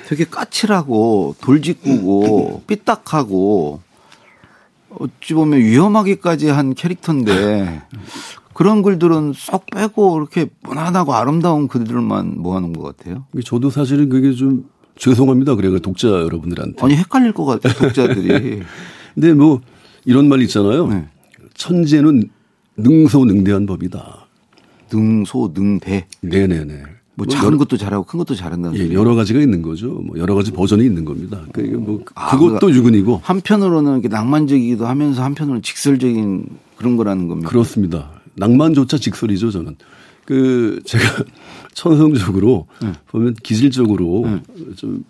되게 0.09 0.25
까칠하고 0.25 1.37
돌직구고 1.41 2.63
삐딱하고 2.67 3.81
어찌 4.99 5.35
보면 5.35 5.61
위험하기까지 5.61 6.49
한 6.49 6.75
캐릭터인데 6.75 7.83
그런 8.55 8.83
글들은 8.83 9.33
쏙 9.35 9.67
빼고 9.67 10.17
이렇게 10.17 10.47
무난하고 10.63 11.15
아름다운 11.15 11.67
글들만 11.67 12.41
모아놓은 12.41 12.73
것 12.73 12.97
같아요. 12.97 13.27
저도 13.45 13.71
사실은 13.71 14.09
그게 14.09 14.33
좀 14.33 14.71
죄송합니다. 14.97 15.55
그래요. 15.55 15.79
독자 15.79 16.09
여러분들한테. 16.09 16.85
아니 16.85 16.97
헷갈릴 16.97 17.33
것 17.33 17.45
같아요. 17.45 17.75
독자들이. 17.75 18.63
근데 19.15 19.33
뭐 19.33 19.61
이런 20.05 20.29
말 20.29 20.43
있잖아요. 20.43 20.89
네. 20.89 21.09
천재는 21.55 22.31
능소능대한 22.77 23.67
법이다. 23.67 24.27
능소능대. 24.93 26.07
네네네. 26.21 26.83
뭐뭐 27.17 27.29
작은 27.29 27.47
여러, 27.47 27.59
것도 27.59 27.77
잘하고 27.77 28.05
큰 28.05 28.19
것도 28.19 28.35
잘한다는 28.35 28.77
예. 28.77 28.93
여러 28.93 29.15
가지가 29.15 29.41
있는 29.41 29.63
거죠. 29.63 29.89
뭐 29.89 30.19
여러 30.19 30.35
가지 30.35 30.51
버전이 30.51 30.85
있는 30.85 31.05
겁니다. 31.05 31.43
그러니까 31.53 31.79
뭐 31.79 32.01
아, 32.15 32.37
그것도 32.37 32.73
유근이고 32.73 33.21
한편으로는 33.23 33.93
이렇게 33.93 34.09
낭만적이기도 34.09 34.87
하면서 34.87 35.23
한편으로는 35.23 35.63
직설적인 35.63 36.47
그런 36.77 36.97
거라는 36.97 37.29
겁니다. 37.29 37.49
그렇습니다. 37.49 38.11
낭만조차 38.35 38.99
직설이죠, 38.99 39.53
저는. 39.53 39.77
그, 40.27 40.81
제가 40.85 41.05
천성적으로 41.75 42.67
네. 42.83 42.93
보면 43.09 43.35
기질적으로 43.43 44.41
좀 44.77 45.05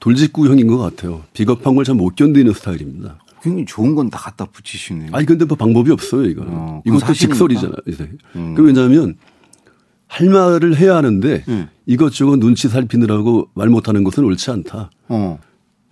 돌직구형인 0.00 0.66
것 0.66 0.78
같아요. 0.78 1.22
비겁한 1.32 1.74
걸 1.74 1.84
잘 1.84 1.94
못 1.96 2.14
견디는 2.16 2.52
스타일입니다. 2.52 3.18
굉장히 3.42 3.64
좋은 3.66 3.94
건 3.94 4.10
다 4.10 4.18
갖다 4.18 4.44
붙이시네요. 4.46 5.10
아니, 5.12 5.24
근데 5.26 5.44
뭐 5.46 5.56
방법이 5.56 5.90
없어요, 5.90 6.26
이거. 6.26 6.42
어, 6.46 6.82
이것도. 6.84 7.12
직설이잖아요. 7.14 7.76
이제. 7.86 8.10
그 8.32 8.62
왜냐하면 8.62 9.16
할 10.06 10.28
말을 10.28 10.76
해야 10.76 10.96
하는데 10.96 11.44
음. 11.48 11.68
이것저것 11.86 12.36
눈치 12.38 12.68
살피느라고 12.68 13.48
말 13.54 13.68
못하는 13.68 14.04
것은 14.04 14.24
옳지 14.24 14.50
않다. 14.50 14.90
어. 15.08 15.38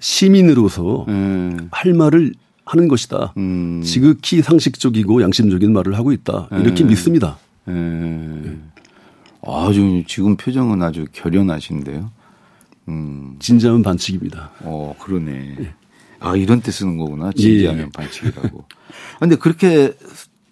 시민으로서 0.00 1.04
음. 1.08 1.68
할 1.70 1.92
말을 1.94 2.32
하는 2.64 2.88
것이다. 2.88 3.32
음. 3.38 3.80
지극히 3.84 4.42
상식적이고 4.42 5.22
양심적인 5.22 5.72
말을 5.72 5.96
하고 5.96 6.12
있다. 6.12 6.48
이렇게 6.52 6.84
음. 6.84 6.88
믿습니다. 6.88 7.38
예. 7.68 8.58
아주 9.46 10.02
지금 10.06 10.36
표정은 10.36 10.82
아주 10.82 11.06
결연하신데요. 11.12 12.10
음. 12.88 13.36
진지하면 13.38 13.82
반칙입니다. 13.82 14.50
어, 14.60 14.94
그러네. 14.98 15.74
아, 16.20 16.34
이런 16.36 16.60
때 16.60 16.70
쓰는 16.72 16.96
거구나. 16.96 17.30
진지하면 17.32 17.86
예. 17.86 17.90
반칙이라고. 17.90 18.64
아, 18.68 19.18
근데 19.20 19.36
그렇게 19.36 19.96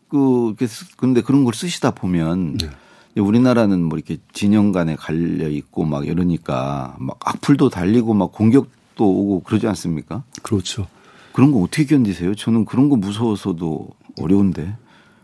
그, 0.08 0.54
근데 0.96 1.20
그런 1.22 1.44
걸 1.44 1.52
쓰시다 1.54 1.90
보면 1.90 2.58
네. 2.58 2.70
우리나라는 3.20 3.82
뭐 3.82 3.98
이렇게 3.98 4.18
진영 4.32 4.72
간에 4.72 4.94
갈려 4.94 5.48
있고 5.48 5.84
막 5.84 6.06
이러니까 6.06 6.96
막 6.98 7.18
악플도 7.24 7.70
달리고 7.70 8.14
막 8.14 8.30
공격도 8.32 9.04
오고 9.04 9.40
그러지 9.40 9.66
않습니까? 9.66 10.22
그렇죠. 10.42 10.86
그런 11.32 11.50
거 11.50 11.60
어떻게 11.60 11.84
견디세요? 11.86 12.34
저는 12.34 12.64
그런 12.66 12.88
거 12.88 12.96
무서워서도 12.96 13.88
어려운데 14.20 14.76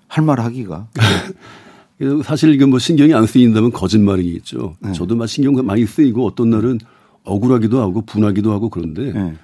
할 0.09 0.25
말 0.25 0.41
하기가. 0.41 0.89
사실 2.25 2.53
이게 2.55 2.65
뭐 2.65 2.79
신경이 2.79 3.15
안 3.15 3.27
쓰인다면 3.27 3.73
거짓말이겠죠. 3.73 4.77
네. 4.81 4.93
저도 4.93 5.15
막 5.15 5.27
신경 5.27 5.55
많이 5.65 5.87
쓰이고 5.87 6.27
어떤 6.27 6.51
날은 6.51 6.79
억울하기도 7.25 7.81
하고 7.81 8.03
분하기도 8.03 8.53
하고 8.53 8.69
그런데 8.69 9.13
예. 9.15 9.35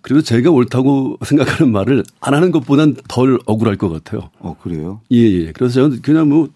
그래도 0.00 0.22
제가 0.22 0.50
옳다고 0.50 1.18
생각하는 1.24 1.72
말을 1.72 2.02
안 2.20 2.34
하는 2.34 2.50
것보단 2.50 2.94
덜 3.08 3.38
억울할 3.46 3.76
것 3.76 3.88
같아요. 3.88 4.30
어, 4.38 4.56
그래요? 4.62 5.00
예, 5.12 5.18
예. 5.18 5.52
그래서 5.52 5.74
저는 5.74 6.02
그냥 6.02 6.28
뭐 6.28 6.48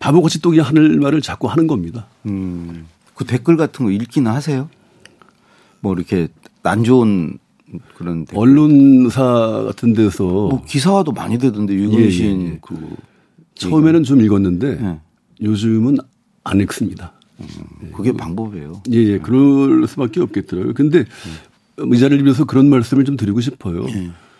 바보같이 0.00 0.40
또 0.40 0.50
그냥 0.50 0.66
하는 0.66 1.00
말을 1.00 1.20
자꾸 1.20 1.48
하는 1.48 1.66
겁니다. 1.66 2.06
음, 2.26 2.86
그 3.14 3.24
댓글 3.24 3.56
같은 3.56 3.86
거 3.86 3.90
읽기는 3.90 4.30
하세요? 4.30 4.68
뭐 5.80 5.94
이렇게 5.94 6.28
안 6.62 6.84
좋은 6.84 7.38
그런 7.96 8.24
댓글. 8.24 8.38
언론사 8.38 9.64
같은 9.66 9.92
데서 9.92 10.24
뭐 10.24 10.62
기사화도 10.64 11.12
많이 11.12 11.38
되던데 11.38 11.74
유근신 11.74 12.40
예, 12.40 12.44
예, 12.46 12.50
예. 12.50 12.58
그 12.62 12.96
처음에는 13.58 14.02
좀 14.04 14.20
읽었는데 14.20 14.78
예. 14.80 15.00
요즘은 15.42 15.98
안 16.44 16.60
읽습니다. 16.60 17.12
그게 17.92 18.12
방법이에요. 18.12 18.82
예, 18.92 18.96
예. 18.96 19.18
그럴 19.18 19.86
수밖에 19.86 20.20
없겠더라고요. 20.20 20.74
근데 20.74 21.04
의자를 21.76 22.18
빌어서 22.18 22.44
그런 22.44 22.68
말씀을 22.70 23.04
좀 23.04 23.16
드리고 23.16 23.40
싶어요. 23.40 23.86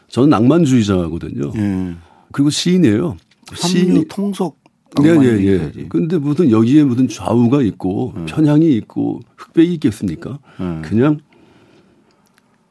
저는 0.08 0.30
낭만주의자거든요. 0.30 1.52
예. 1.56 1.94
그리고 2.32 2.50
시인이에요. 2.50 3.16
삼류 3.54 4.06
통속 4.08 4.58
네, 5.00 5.08
예, 5.08 5.10
예. 5.10 5.14
낭만주의자지. 5.14 5.86
근데 5.88 6.18
무슨 6.18 6.50
여기에 6.50 6.84
무슨 6.84 7.08
좌우가 7.08 7.62
있고 7.62 8.14
편향이 8.26 8.74
있고 8.76 9.20
흑백이 9.36 9.74
있겠습니까? 9.74 10.38
음. 10.60 10.82
그냥 10.84 11.20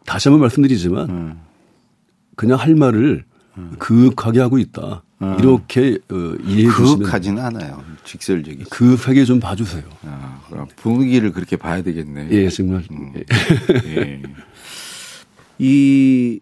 다시 0.06 0.30
한번 0.30 0.42
말씀드리지만 0.42 1.10
음. 1.10 1.40
그냥 2.36 2.60
할 2.60 2.76
말을 2.76 3.26
그윽하게 3.80 4.40
하고 4.40 4.58
있다. 4.58 5.04
이렇게 5.20 5.98
어, 6.12 6.36
이해해 6.46 6.70
주시면 6.70 7.00
그윽하지는 7.00 7.44
않아요. 7.44 7.84
직설적이. 8.04 8.66
그윽하게 8.70 9.26
좀 9.26 9.40
봐주세요. 9.40 9.84
아, 10.04 10.42
그럼 10.50 10.68
분위기를 10.76 11.32
그렇게 11.32 11.56
봐야 11.58 11.82
되겠네. 11.82 12.30
예, 12.32 12.50
정말. 12.50 12.84
음. 12.92 13.14
예. 13.16 13.24
예. 13.96 14.22
이, 15.60 16.40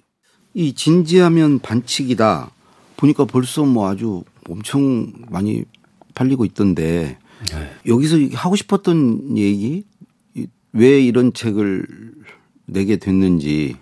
이 0.53 0.73
진지하면 0.73 1.59
반칙이다. 1.59 2.51
보니까 2.97 3.25
벌써 3.25 3.63
뭐 3.63 3.89
아주 3.89 4.23
엄청 4.49 5.11
많이 5.29 5.63
팔리고 6.13 6.45
있던데 6.45 7.17
여기서 7.87 8.17
하고 8.33 8.55
싶었던 8.55 9.37
얘기 9.37 9.83
이- 10.33 10.47
왜 10.73 10.99
이런 11.01 11.33
책을 11.33 11.85
내게 12.65 12.97
됐는지 12.97 13.75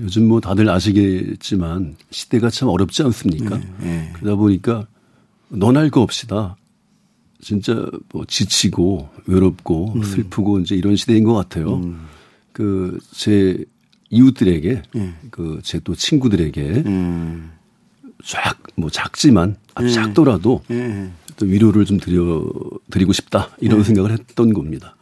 요즘 0.00 0.28
뭐 0.28 0.40
다들 0.40 0.68
아시겠지만 0.68 1.96
시대가 2.10 2.50
참 2.50 2.68
어렵지 2.68 3.02
않습니까? 3.04 3.60
예. 3.82 4.10
그러다 4.14 4.36
보니까 4.36 4.86
넌할거 5.48 6.00
없이다. 6.00 6.56
진짜 7.40 7.86
뭐 8.12 8.24
지치고 8.26 9.08
외롭고 9.26 10.02
슬프고 10.02 10.60
이제 10.60 10.74
이런 10.74 10.96
시대인 10.96 11.24
것 11.24 11.34
같아요. 11.34 11.80
그제 12.52 13.64
이웃들에게 14.10 14.82
그제 15.30 15.80
또 15.84 15.94
친구들에게 15.94 16.84
음. 16.86 17.52
쫙뭐 18.24 18.90
작지만 18.90 19.56
아주 19.74 19.92
작더라도 19.92 20.62
예. 20.70 21.10
또 21.36 21.46
위로를 21.46 21.84
좀 21.84 21.98
드려 21.98 22.44
드리고 22.90 23.12
싶다 23.12 23.50
이런 23.60 23.82
생각을 23.84 24.12
했던 24.12 24.54
겁니다. 24.54 24.96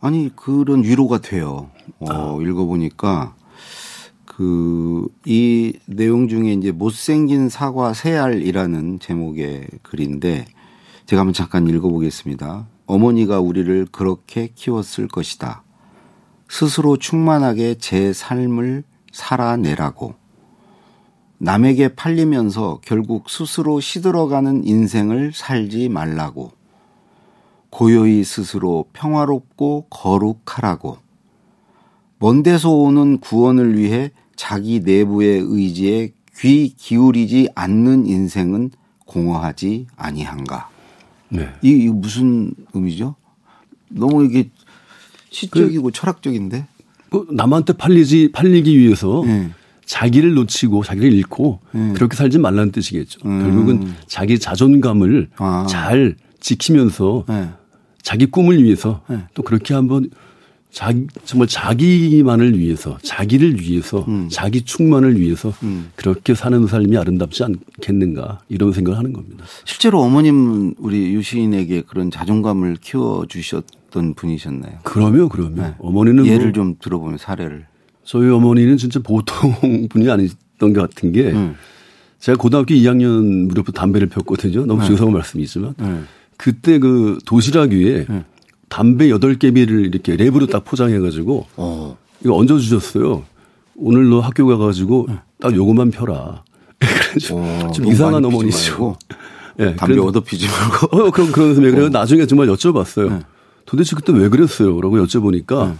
아니 0.00 0.30
그런 0.34 0.84
위로가 0.84 1.18
돼요. 1.18 1.70
어, 1.98 2.40
읽어보니까 2.40 3.34
그 4.38 5.08
이 5.26 5.74
내용 5.86 6.28
중에 6.28 6.52
이제 6.52 6.70
못생긴 6.70 7.48
사과 7.48 7.92
세 7.92 8.16
알이라는 8.16 9.00
제목의 9.00 9.66
글인데 9.82 10.46
제가 11.06 11.20
한번 11.20 11.34
잠깐 11.34 11.66
읽어보겠습니다. 11.66 12.68
어머니가 12.86 13.40
우리를 13.40 13.88
그렇게 13.90 14.48
키웠을 14.54 15.08
것이다. 15.08 15.64
스스로 16.48 16.96
충만하게 16.96 17.74
제 17.74 18.12
삶을 18.12 18.84
살아내라고. 19.12 20.14
남에게 21.38 21.94
팔리면서 21.94 22.80
결국 22.82 23.28
스스로 23.28 23.80
시들어가는 23.80 24.64
인생을 24.64 25.32
살지 25.34 25.88
말라고. 25.88 26.52
고요히 27.70 28.22
스스로 28.24 28.86
평화롭고 28.92 29.88
거룩하라고. 29.90 30.98
먼 32.18 32.42
데서 32.42 32.70
오는 32.70 33.18
구원을 33.18 33.76
위해 33.76 34.10
자기 34.38 34.80
내부의 34.80 35.42
의지에 35.44 36.12
귀 36.38 36.72
기울이지 36.76 37.48
않는 37.56 38.06
인생은 38.06 38.70
공허하지 39.04 39.88
아니한가. 39.96 40.70
네. 41.28 41.48
이, 41.60 41.70
이 41.70 41.88
무슨 41.88 42.52
의미죠? 42.72 43.16
너무 43.90 44.24
이게 44.24 44.48
시적이고 45.30 45.90
철학적인데. 45.90 46.66
그 47.10 47.26
남한테 47.32 47.72
팔리지 47.72 48.30
팔리기 48.32 48.78
위해서 48.78 49.24
네. 49.26 49.50
자기를 49.84 50.34
놓치고 50.34 50.84
자기를 50.84 51.12
잃고 51.12 51.60
음. 51.74 51.94
그렇게 51.94 52.16
살지 52.16 52.38
말라는 52.38 52.70
뜻이겠죠. 52.70 53.20
음. 53.26 53.40
결국은 53.40 53.92
자기 54.06 54.38
자존감을 54.38 55.30
아. 55.38 55.66
잘 55.68 56.14
지키면서 56.38 57.24
네. 57.28 57.48
자기 58.02 58.26
꿈을 58.26 58.62
위해서 58.62 59.02
네. 59.08 59.24
또 59.34 59.42
그렇게 59.42 59.74
한번 59.74 60.10
자기 60.70 61.06
정말 61.24 61.48
자기만을 61.48 62.58
위해서 62.58 62.98
자기를 63.02 63.60
위해서 63.60 64.04
음. 64.06 64.28
자기 64.30 64.62
충만을 64.62 65.18
위해서 65.18 65.52
음. 65.62 65.90
그렇게 65.96 66.34
사는 66.34 66.66
삶이 66.66 66.96
아름답지 66.96 67.42
않겠는가 67.44 68.40
이런 68.48 68.72
생각을 68.72 68.98
하는 68.98 69.12
겁니다. 69.12 69.44
실제로 69.64 70.00
어머님은 70.02 70.74
우리 70.78 71.14
유시인에게 71.14 71.82
그런 71.88 72.10
자존감을 72.10 72.76
키워 72.80 73.26
주셨던 73.26 74.14
분이셨나요? 74.14 74.78
그러면 74.84 75.28
그러면 75.28 75.54
네. 75.56 75.74
어머니는 75.78 76.26
예를 76.26 76.46
뭐 76.46 76.52
좀 76.52 76.74
들어보면 76.80 77.18
사례를. 77.18 77.66
저희 78.04 78.28
어머니는 78.30 78.76
진짜 78.76 79.00
보통 79.00 79.52
분이 79.88 80.08
아니었던 80.10 80.72
것 80.72 80.74
같은 80.74 81.12
게 81.12 81.30
음. 81.32 81.54
제가 82.20 82.36
고등학교 82.36 82.74
2학년 82.74 83.46
무렵부터 83.46 83.72
담배를 83.80 84.08
폈거든요. 84.08 84.66
너무 84.66 84.84
죄송한 84.84 85.12
말씀이지만 85.14 85.74
네. 85.78 86.00
그때 86.36 86.78
그 86.78 87.18
도시락 87.24 87.70
위에 87.70 88.06
담배 88.68 89.08
8개비를 89.08 89.86
이렇게 89.86 90.16
랩으로 90.16 90.50
딱 90.50 90.64
포장해가지고 90.64 91.46
어. 91.56 91.96
이거 92.24 92.36
얹어 92.36 92.58
주셨어요. 92.58 93.24
오늘 93.76 94.08
너 94.08 94.20
학교 94.20 94.46
가가지고 94.46 95.06
딱 95.40 95.54
요것만 95.54 95.90
펴라. 95.90 96.42
어, 97.32 97.70
좀 97.74 97.86
이상한. 97.86 98.22
말고 98.22 98.96
예, 99.60 99.74
담배 99.76 99.94
그런- 99.94 100.08
얻어 100.08 100.20
피지 100.20 100.46
말고. 100.46 100.86
어, 100.96 101.10
그럼 101.10 101.32
그런 101.32 101.54
선배 101.54 101.70
그래서 101.70 101.88
나중에 101.88 102.26
정말 102.26 102.48
여쭤봤어요. 102.48 103.22
도대체 103.66 103.94
그때 103.96 104.12
왜 104.12 104.28
그랬어요? 104.28 104.80
라고 104.80 104.96
여쭤보니까 105.04 105.76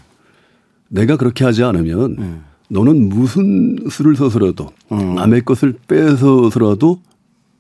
내가 0.89 1.17
그렇게 1.17 1.45
하지 1.45 1.63
않으면 1.65 2.43
너는 2.71 3.09
무슨 3.09 3.77
수를 3.91 4.15
서서라도 4.17 4.71
남의 4.91 5.45
것을 5.45 5.75
뺏어서라도 5.89 7.01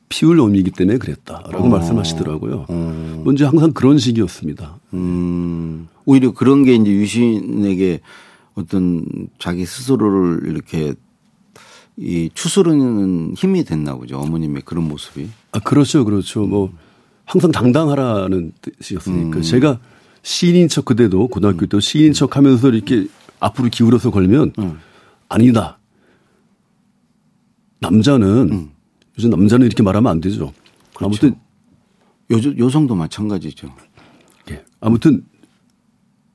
피울 0.09 0.37
놈이기 0.37 0.71
때문에 0.71 0.99
그랬다라고 0.99 1.69
말씀하시더라고요. 1.69 2.67
먼저 3.25 3.47
항상 3.47 3.73
그런 3.73 3.99
식이었습니다. 3.99 4.79
음, 4.95 5.89
오히려 6.05 6.33
그런 6.33 6.65
게 6.65 6.75
이제 6.75 6.91
유신에게 6.91 8.01
어떤 8.55 9.05
자기 9.39 9.65
스스로를 9.67 10.49
이렇게 10.51 10.95
이 11.97 12.31
추스르는 12.33 13.35
힘이 13.37 13.65
됐나 13.65 13.97
보죠. 13.97 14.19
어머님의 14.19 14.63
그런 14.65 14.87
모습이. 14.89 15.29
아, 15.53 15.59
그렇죠, 15.59 16.05
그렇죠. 16.05 16.47
뭐 16.47 16.73
항상 17.25 17.51
당당하라는 17.51 18.53
뜻이었으니까 18.63 19.41
제가 19.43 19.79
시인인 20.23 20.69
척 20.69 20.85
그때도 20.85 21.29
고등학교 21.29 21.67
때 21.67 21.79
시인인 21.81 22.13
척 22.13 22.37
하면서 22.37 22.69
이렇게 22.69 23.07
앞으로 23.41 23.69
기울어서 23.69 24.11
걸면 24.11 24.53
아니다. 25.29 25.79
남자는 27.81 28.71
요즘 29.19 29.31
남자는 29.31 29.67
이렇게 29.67 29.83
말하면 29.83 30.11
안 30.11 30.21
되죠. 30.21 30.53
아무튼 31.01 31.35
요, 32.31 32.37
여성도 32.59 32.95
마찬가지죠. 32.95 33.69
예. 34.51 34.65
아무튼 34.81 35.25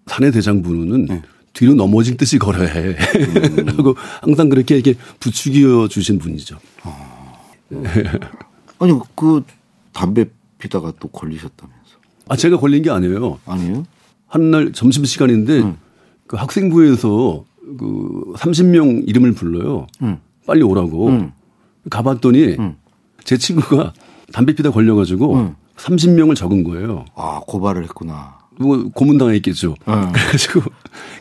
사내 0.08 0.32
대장부는 0.32 1.22
뒤로 1.54 1.76
넘어질 1.76 2.18
듯이 2.18 2.38
걸어야 2.38 2.68
해. 2.68 2.96
라고 3.64 3.96
항상 4.22 4.50
그렇게 4.50 4.76
이렇게 4.76 4.96
부추겨 5.20 5.88
주신 5.88 6.20
분이죠. 6.20 6.58
아니, 8.80 9.00
그 9.16 9.44
담배 9.94 10.26
피다가 10.58 10.92
또 11.00 11.08
걸리셨다면서. 11.08 11.98
아, 12.28 12.36
제가 12.36 12.58
걸린 12.58 12.84
게 12.84 12.90
아니에요. 12.90 13.40
아니에요? 13.46 13.86
한날 14.28 14.74
점심 14.74 15.06
시간인데 15.06 15.74
그 16.28 16.36
학생부에서 16.36 17.46
그 17.78 18.34
30명 18.36 19.08
이름을 19.08 19.34
불러요. 19.34 19.88
응. 20.02 20.20
빨리 20.46 20.64
오라고. 20.64 21.12
응. 21.86 21.90
가봤더니 21.90 22.58
제 23.24 23.38
친구가 23.38 23.94
담배 24.32 24.54
피다 24.56 24.72
걸려가지고 24.72 25.36
응. 25.36 25.56
30명을 25.78 26.36
적은 26.36 26.64
거예요. 26.64 27.06
아, 27.16 27.42
고발을 27.48 27.84
했구나. 27.84 28.38
뭐 28.60 28.84
고문당했겠죠. 28.94 29.76
응. 29.88 30.12
그래가지고 30.12 30.62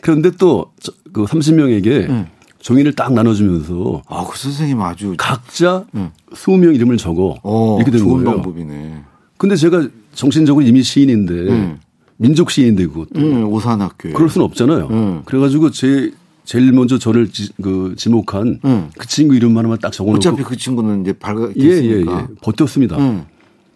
그런데 0.01 0.31
또 0.31 0.71
그 1.13 1.25
30명에게 1.25 2.09
응. 2.09 2.25
종이를 2.59 2.93
딱 2.93 3.13
나눠주면서 3.13 4.01
아, 4.07 4.25
그 4.27 4.37
선생님 4.37 4.81
아주. 4.81 5.13
각자 5.17 5.85
응. 5.95 6.09
20명 6.31 6.73
이름을 6.75 6.97
적어 6.97 7.35
어, 7.43 7.75
이렇게 7.77 7.91
되는 7.91 8.03
좋은 8.05 8.23
거예요. 8.23 8.41
방법이네. 8.41 9.03
근데 9.37 9.55
제가 9.55 9.87
정신적으로 10.13 10.65
이미 10.65 10.81
시인인데 10.81 11.33
응. 11.33 11.79
민족 12.17 12.49
시인인데 12.51 12.87
그것도 12.87 13.09
응, 13.17 13.45
오산학교에. 13.45 14.13
그럴 14.13 14.29
수는 14.29 14.45
없잖아요. 14.45 14.87
응. 14.91 15.21
그래가지고 15.25 15.69
제 15.71 16.11
제일 16.45 16.71
먼저 16.73 16.97
저를 16.97 17.29
지, 17.29 17.49
그 17.61 17.93
지목한 17.97 18.59
응. 18.65 18.89
그 18.97 19.07
친구 19.07 19.35
이름 19.35 19.57
하나만 19.57 19.79
딱 19.79 19.91
적어놓고 19.91 20.17
어차피 20.17 20.43
그 20.43 20.57
친구는 20.57 21.01
이제 21.01 21.09
예예예 21.09 21.19
발각됐으니까. 21.19 22.27
버텼습니다. 22.41 22.97
응. 22.99 23.25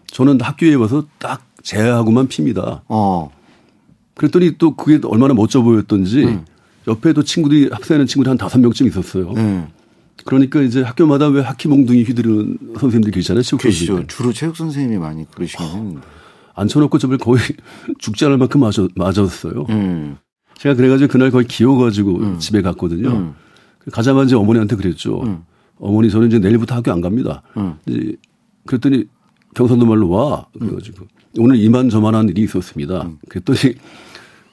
저는 0.08 0.40
학교에 0.42 0.74
와서 0.76 1.06
딱 1.18 1.46
제하고만 1.64 2.28
핍니다. 2.28 2.84
어. 2.88 3.32
그랬더니 4.16 4.58
또 4.58 4.76
그게 4.76 5.00
얼마나 5.08 5.34
멋져 5.34 5.62
보였던지 5.62 6.40
옆에도 6.88 7.24
친구들이 7.24 7.70
합세하는 7.72 8.08
친구들이 8.08 8.30
한 8.32 8.38
다섯 8.38 8.58
명쯤 8.60 8.88
있었어요. 8.88 9.34
응. 9.38 9.68
그러니까 10.26 10.62
이제 10.62 10.82
학교마다 10.82 11.28
왜 11.28 11.42
학기 11.42 11.68
몽둥이 11.68 12.04
휘두르는 12.04 12.58
선생님들 12.80 13.12
계시잖아요. 13.12 13.44
체육 13.44 13.62
계시죠. 13.62 14.08
주로 14.08 14.34
체육 14.34 14.56
선생님이 14.58 14.98
많이 14.98 15.30
그러시긴 15.32 15.66
했는데. 15.66 16.02
앉혀놓고 16.56 16.98
저를 16.98 17.18
거의 17.18 17.40
죽지 18.00 18.26
않을 18.26 18.38
만큼 18.38 18.60
맞았, 18.62 18.88
맞았어요. 18.96 19.66
응. 19.70 20.18
제가 20.58 20.76
그래가지고 20.76 21.12
그날 21.12 21.32
거의 21.32 21.46
기어가지고 21.46 22.38
집에 22.40 22.62
갔거든요. 22.62 23.34
가자마자 23.92 24.38
어머니한테 24.38 24.76
그랬죠. 24.76 25.44
어머니 25.80 26.10
저는 26.10 26.28
이제 26.28 26.40
내일부터 26.40 26.76
학교 26.76 26.92
안 26.92 27.02
갑니다. 27.02 27.44
이제 27.86 28.16
그랬더니 28.66 29.06
경상도 29.56 29.86
말로 29.86 30.10
와. 30.10 30.48
그래가지고 30.60 31.06
오늘 31.40 31.58
이만저만한 31.58 32.30
일이 32.30 32.44
있었습니다. 32.44 33.10
그랬더니 33.30 33.76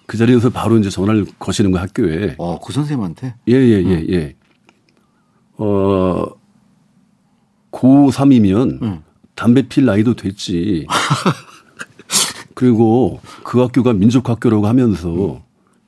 그 0.07 0.17
자리에서 0.19 0.51
바로 0.51 0.77
이제 0.79 0.91
전화를 0.91 1.27
거시는 1.39 1.71
거 1.73 1.79
학교에. 1.79 2.35
어, 2.39 2.61
그 2.61 2.73
선생님한테? 2.73 3.35
예, 3.49 3.55
예, 3.55 3.83
예, 3.83 4.07
예. 4.11 4.37
어, 5.57 6.27
고3이면 7.73 9.03
담배 9.35 9.63
필 9.67 9.87
나이도 9.87 10.15
됐지. 10.15 10.87
그리고 12.55 13.21
그 13.43 13.61
학교가 13.61 13.95
민족학교라고 13.95 14.67
하면서 14.67 15.43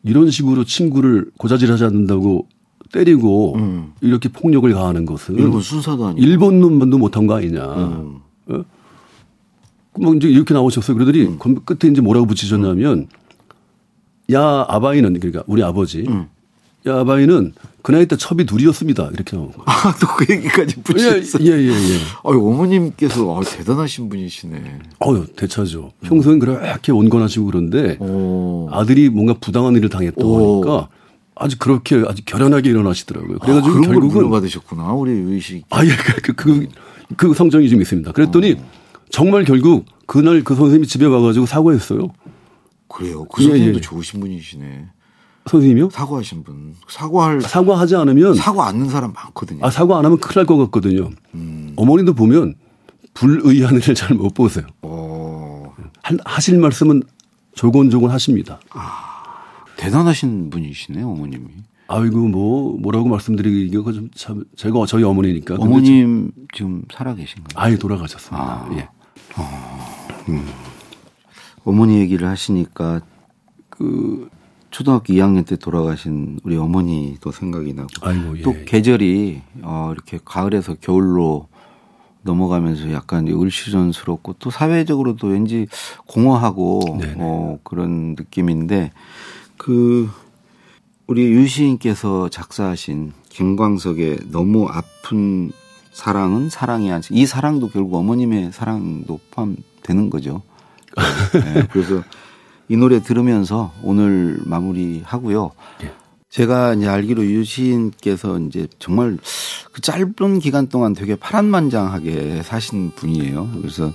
이런 0.07 0.31
식으로 0.31 0.65
친구를 0.65 1.31
고자질 1.37 1.71
하지 1.71 1.85
않는다고 1.85 2.47
때리고 2.93 3.57
이렇게 4.01 4.29
폭력을 4.29 4.73
가하는 4.73 5.05
것은 5.05 5.35
일본 5.37 5.61
순사도 5.61 6.07
아니고. 6.07 6.23
일본 6.25 6.61
놈만도 6.61 6.99
못한 6.99 7.27
거 7.27 7.35
아니냐. 7.37 7.65
음. 7.65 8.21
어? 8.47 8.65
뭐 9.99 10.15
이제 10.15 10.29
이렇게 10.29 10.55
나오셨어요. 10.55 10.97
그러더니 10.97 11.37
그 11.39 11.55
끝에 11.65 11.91
이제 11.91 12.01
뭐라고 12.01 12.27
붙이셨냐면 12.27 13.09
야 14.33 14.65
아바이는 14.69 15.19
그러니까 15.19 15.43
우리 15.47 15.63
아버지 15.63 16.07
야 16.87 17.01
아바이는 17.01 17.55
그 17.87 17.93
나이 17.93 18.05
때 18.07 18.17
첩이 18.17 18.47
둘이었습니다. 18.47 19.11
이렇게 19.15 19.37
나오고. 19.37 19.63
아, 19.65 19.95
또 20.03 20.09
그 20.09 20.27
얘기까지 20.29 20.75
붙였어. 20.83 21.39
예, 21.41 21.53
예, 21.53 21.57
예, 21.57 21.69
예. 21.69 21.99
아유, 22.25 22.45
어머님께서 22.45 23.39
아, 23.39 23.45
대단하신 23.45 24.09
분이시네. 24.09 24.81
어유 25.07 25.27
대차죠. 25.37 25.93
평소엔 26.03 26.41
그렇게 26.41 26.91
온건하시고 26.91 27.47
그런데 27.47 27.97
오. 28.01 28.69
아들이 28.73 29.09
뭔가 29.09 29.35
부당한 29.35 29.77
일을 29.77 29.89
당했다고 29.89 30.27
오. 30.27 30.63
하니까 30.65 30.89
아주 31.37 31.59
그렇게 31.61 32.03
아주 32.09 32.25
결연하게 32.25 32.71
일어나시더라고요. 32.71 33.37
아, 33.41 33.45
그래가지고 33.45 33.75
걸 33.75 33.83
결국은 33.85 34.15
물려받으셨구나. 34.17 34.93
우리 34.95 35.13
유이식. 35.13 35.67
아, 35.71 35.85
예, 35.85 35.91
그, 36.25 36.33
그, 36.33 36.67
그 37.17 37.35
성정이 37.35 37.69
좀 37.69 37.81
있습니다. 37.81 38.11
그랬더니 38.11 38.57
정말 39.11 39.45
결국 39.45 39.85
그날 40.07 40.43
그 40.43 40.57
선생님이 40.57 40.89
집에 40.89 41.07
와가지고 41.07 41.47
사과했어요. 41.47 42.09
그래요. 42.89 43.27
그 43.27 43.45
예, 43.45 43.47
선생님도 43.47 43.79
예. 43.79 43.81
좋으신 43.81 44.19
분이시네. 44.19 44.87
선생님이요? 45.51 45.91
사과하신 45.91 46.43
분. 46.45 46.75
사과할, 46.89 47.41
사과하지 47.41 47.97
않으면 47.97 48.35
사과 48.35 48.67
않는 48.69 48.89
사람 48.89 49.13
많거든요. 49.13 49.65
아 49.65 49.71
사과 49.71 49.99
안 49.99 50.05
하면 50.05 50.19
큰일 50.19 50.35
날 50.35 50.47
것 50.47 50.57
같거든요. 50.65 51.11
음. 51.35 51.73
어머니도 51.77 52.15
보면 52.15 52.55
불의한 53.15 53.77
일을 53.77 53.95
잘 53.95 54.17
못 54.17 54.35
보세요. 54.35 54.67
어, 54.83 55.73
할- 56.03 56.19
하실 56.25 56.59
말씀은 56.59 57.03
조곤조곤 57.55 58.11
하십니다. 58.11 58.61
대단하신 59.77 60.51
분이시네, 60.51 61.03
어머님이. 61.03 61.45
아이고 61.89 62.19
뭐 62.29 62.77
뭐라고 62.81 63.09
말씀드리기가 63.09 63.93
좀참 63.93 64.45
제가 64.57 64.85
저희 64.87 65.05
어머니니까. 65.05 65.55
어머님 65.59 66.33
지금 66.55 66.83
살아 66.93 67.15
계신가요? 67.15 67.47
아예 67.55 67.77
돌아가셨습니다. 67.77 68.43
아. 68.43 68.69
예. 68.73 68.89
어머니 71.65 71.99
얘기를 71.99 72.29
하시니까 72.29 73.01
그 73.71 74.29
초등학교 74.71 75.13
2학년 75.15 75.47
때 75.47 75.57
돌아가신 75.57 76.39
우리 76.45 76.57
어머니도 76.57 77.33
생각이 77.33 77.73
나고 77.73 77.89
아이고 78.03 78.39
예. 78.39 78.43
또 78.43 78.55
계절이 78.67 79.43
어 79.63 79.91
이렇게 79.95 80.19
가을에서 80.25 80.75
겨울로 80.81 81.49
넘어가면서 82.23 82.93
약간 82.93 83.29
을시전스럽고 83.29 84.35
또 84.39 84.51
사회적으로도 84.51 85.29
왠지 85.29 85.67
공허하고 86.07 86.99
네네. 87.01 87.15
어 87.19 87.59
그런 87.63 88.17
느낌인데 88.19 88.91
그 89.57 90.11
우리 91.07 91.23
유시인께서 91.23 92.29
작사하신 92.29 93.13
김광석의 93.29 94.19
너무 94.31 94.67
아픈 94.69 95.53
사랑은 95.93 96.51
사랑이 96.51 96.91
아니지 96.91 97.15
이 97.15 97.25
사랑도 97.25 97.69
결국 97.69 97.95
어머님의 97.95 98.53
사랑도 98.53 99.21
포함되는 99.31 100.11
거죠. 100.11 100.43
네, 101.33 101.67
그래서 101.71 102.03
이 102.69 102.77
노래 102.77 103.03
들으면서 103.03 103.73
오늘 103.83 104.39
마무리하고요. 104.45 105.53
예. 105.85 105.93
제가 106.29 106.75
이제 106.75 106.87
알기로 106.89 107.25
유시인께서 107.25 108.39
이제 108.41 108.67
정말 108.79 109.17
그 109.73 109.81
짧은 109.81 110.41
기간 110.41 110.69
동안 110.69 110.93
되게 110.93 111.17
파란만장하게 111.17 112.43
사신 112.43 112.91
분이에요. 112.91 113.51
그래서 113.61 113.93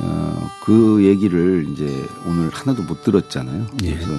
어, 0.00 0.50
그 0.64 1.04
얘기를 1.04 1.66
이제 1.70 1.84
오늘 2.26 2.48
하나도 2.48 2.82
못 2.82 3.04
들었잖아요. 3.04 3.66
예. 3.84 3.94
그래서 3.94 4.10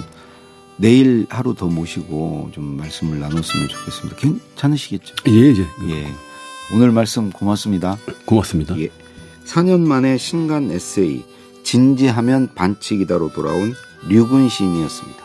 내일 0.76 1.26
하루 1.28 1.54
더 1.54 1.66
모시고 1.66 2.50
좀 2.52 2.76
말씀을 2.76 3.18
나눴으면 3.18 3.68
좋겠습니다. 3.68 4.16
괜찮으시겠죠? 4.16 5.14
예, 5.28 5.32
예. 5.32 5.90
예. 5.90 6.06
오늘 6.74 6.90
말씀 6.90 7.30
고맙습니다. 7.30 7.98
고맙습니다. 8.24 8.78
예. 8.80 8.88
4년 9.44 9.80
만에 9.80 10.16
신간 10.16 10.70
에세이 10.70 11.24
진지하면 11.62 12.50
반칙이다로 12.54 13.32
돌아온 13.32 13.74
류근 14.08 14.48
시인이었습니다. 14.48 15.21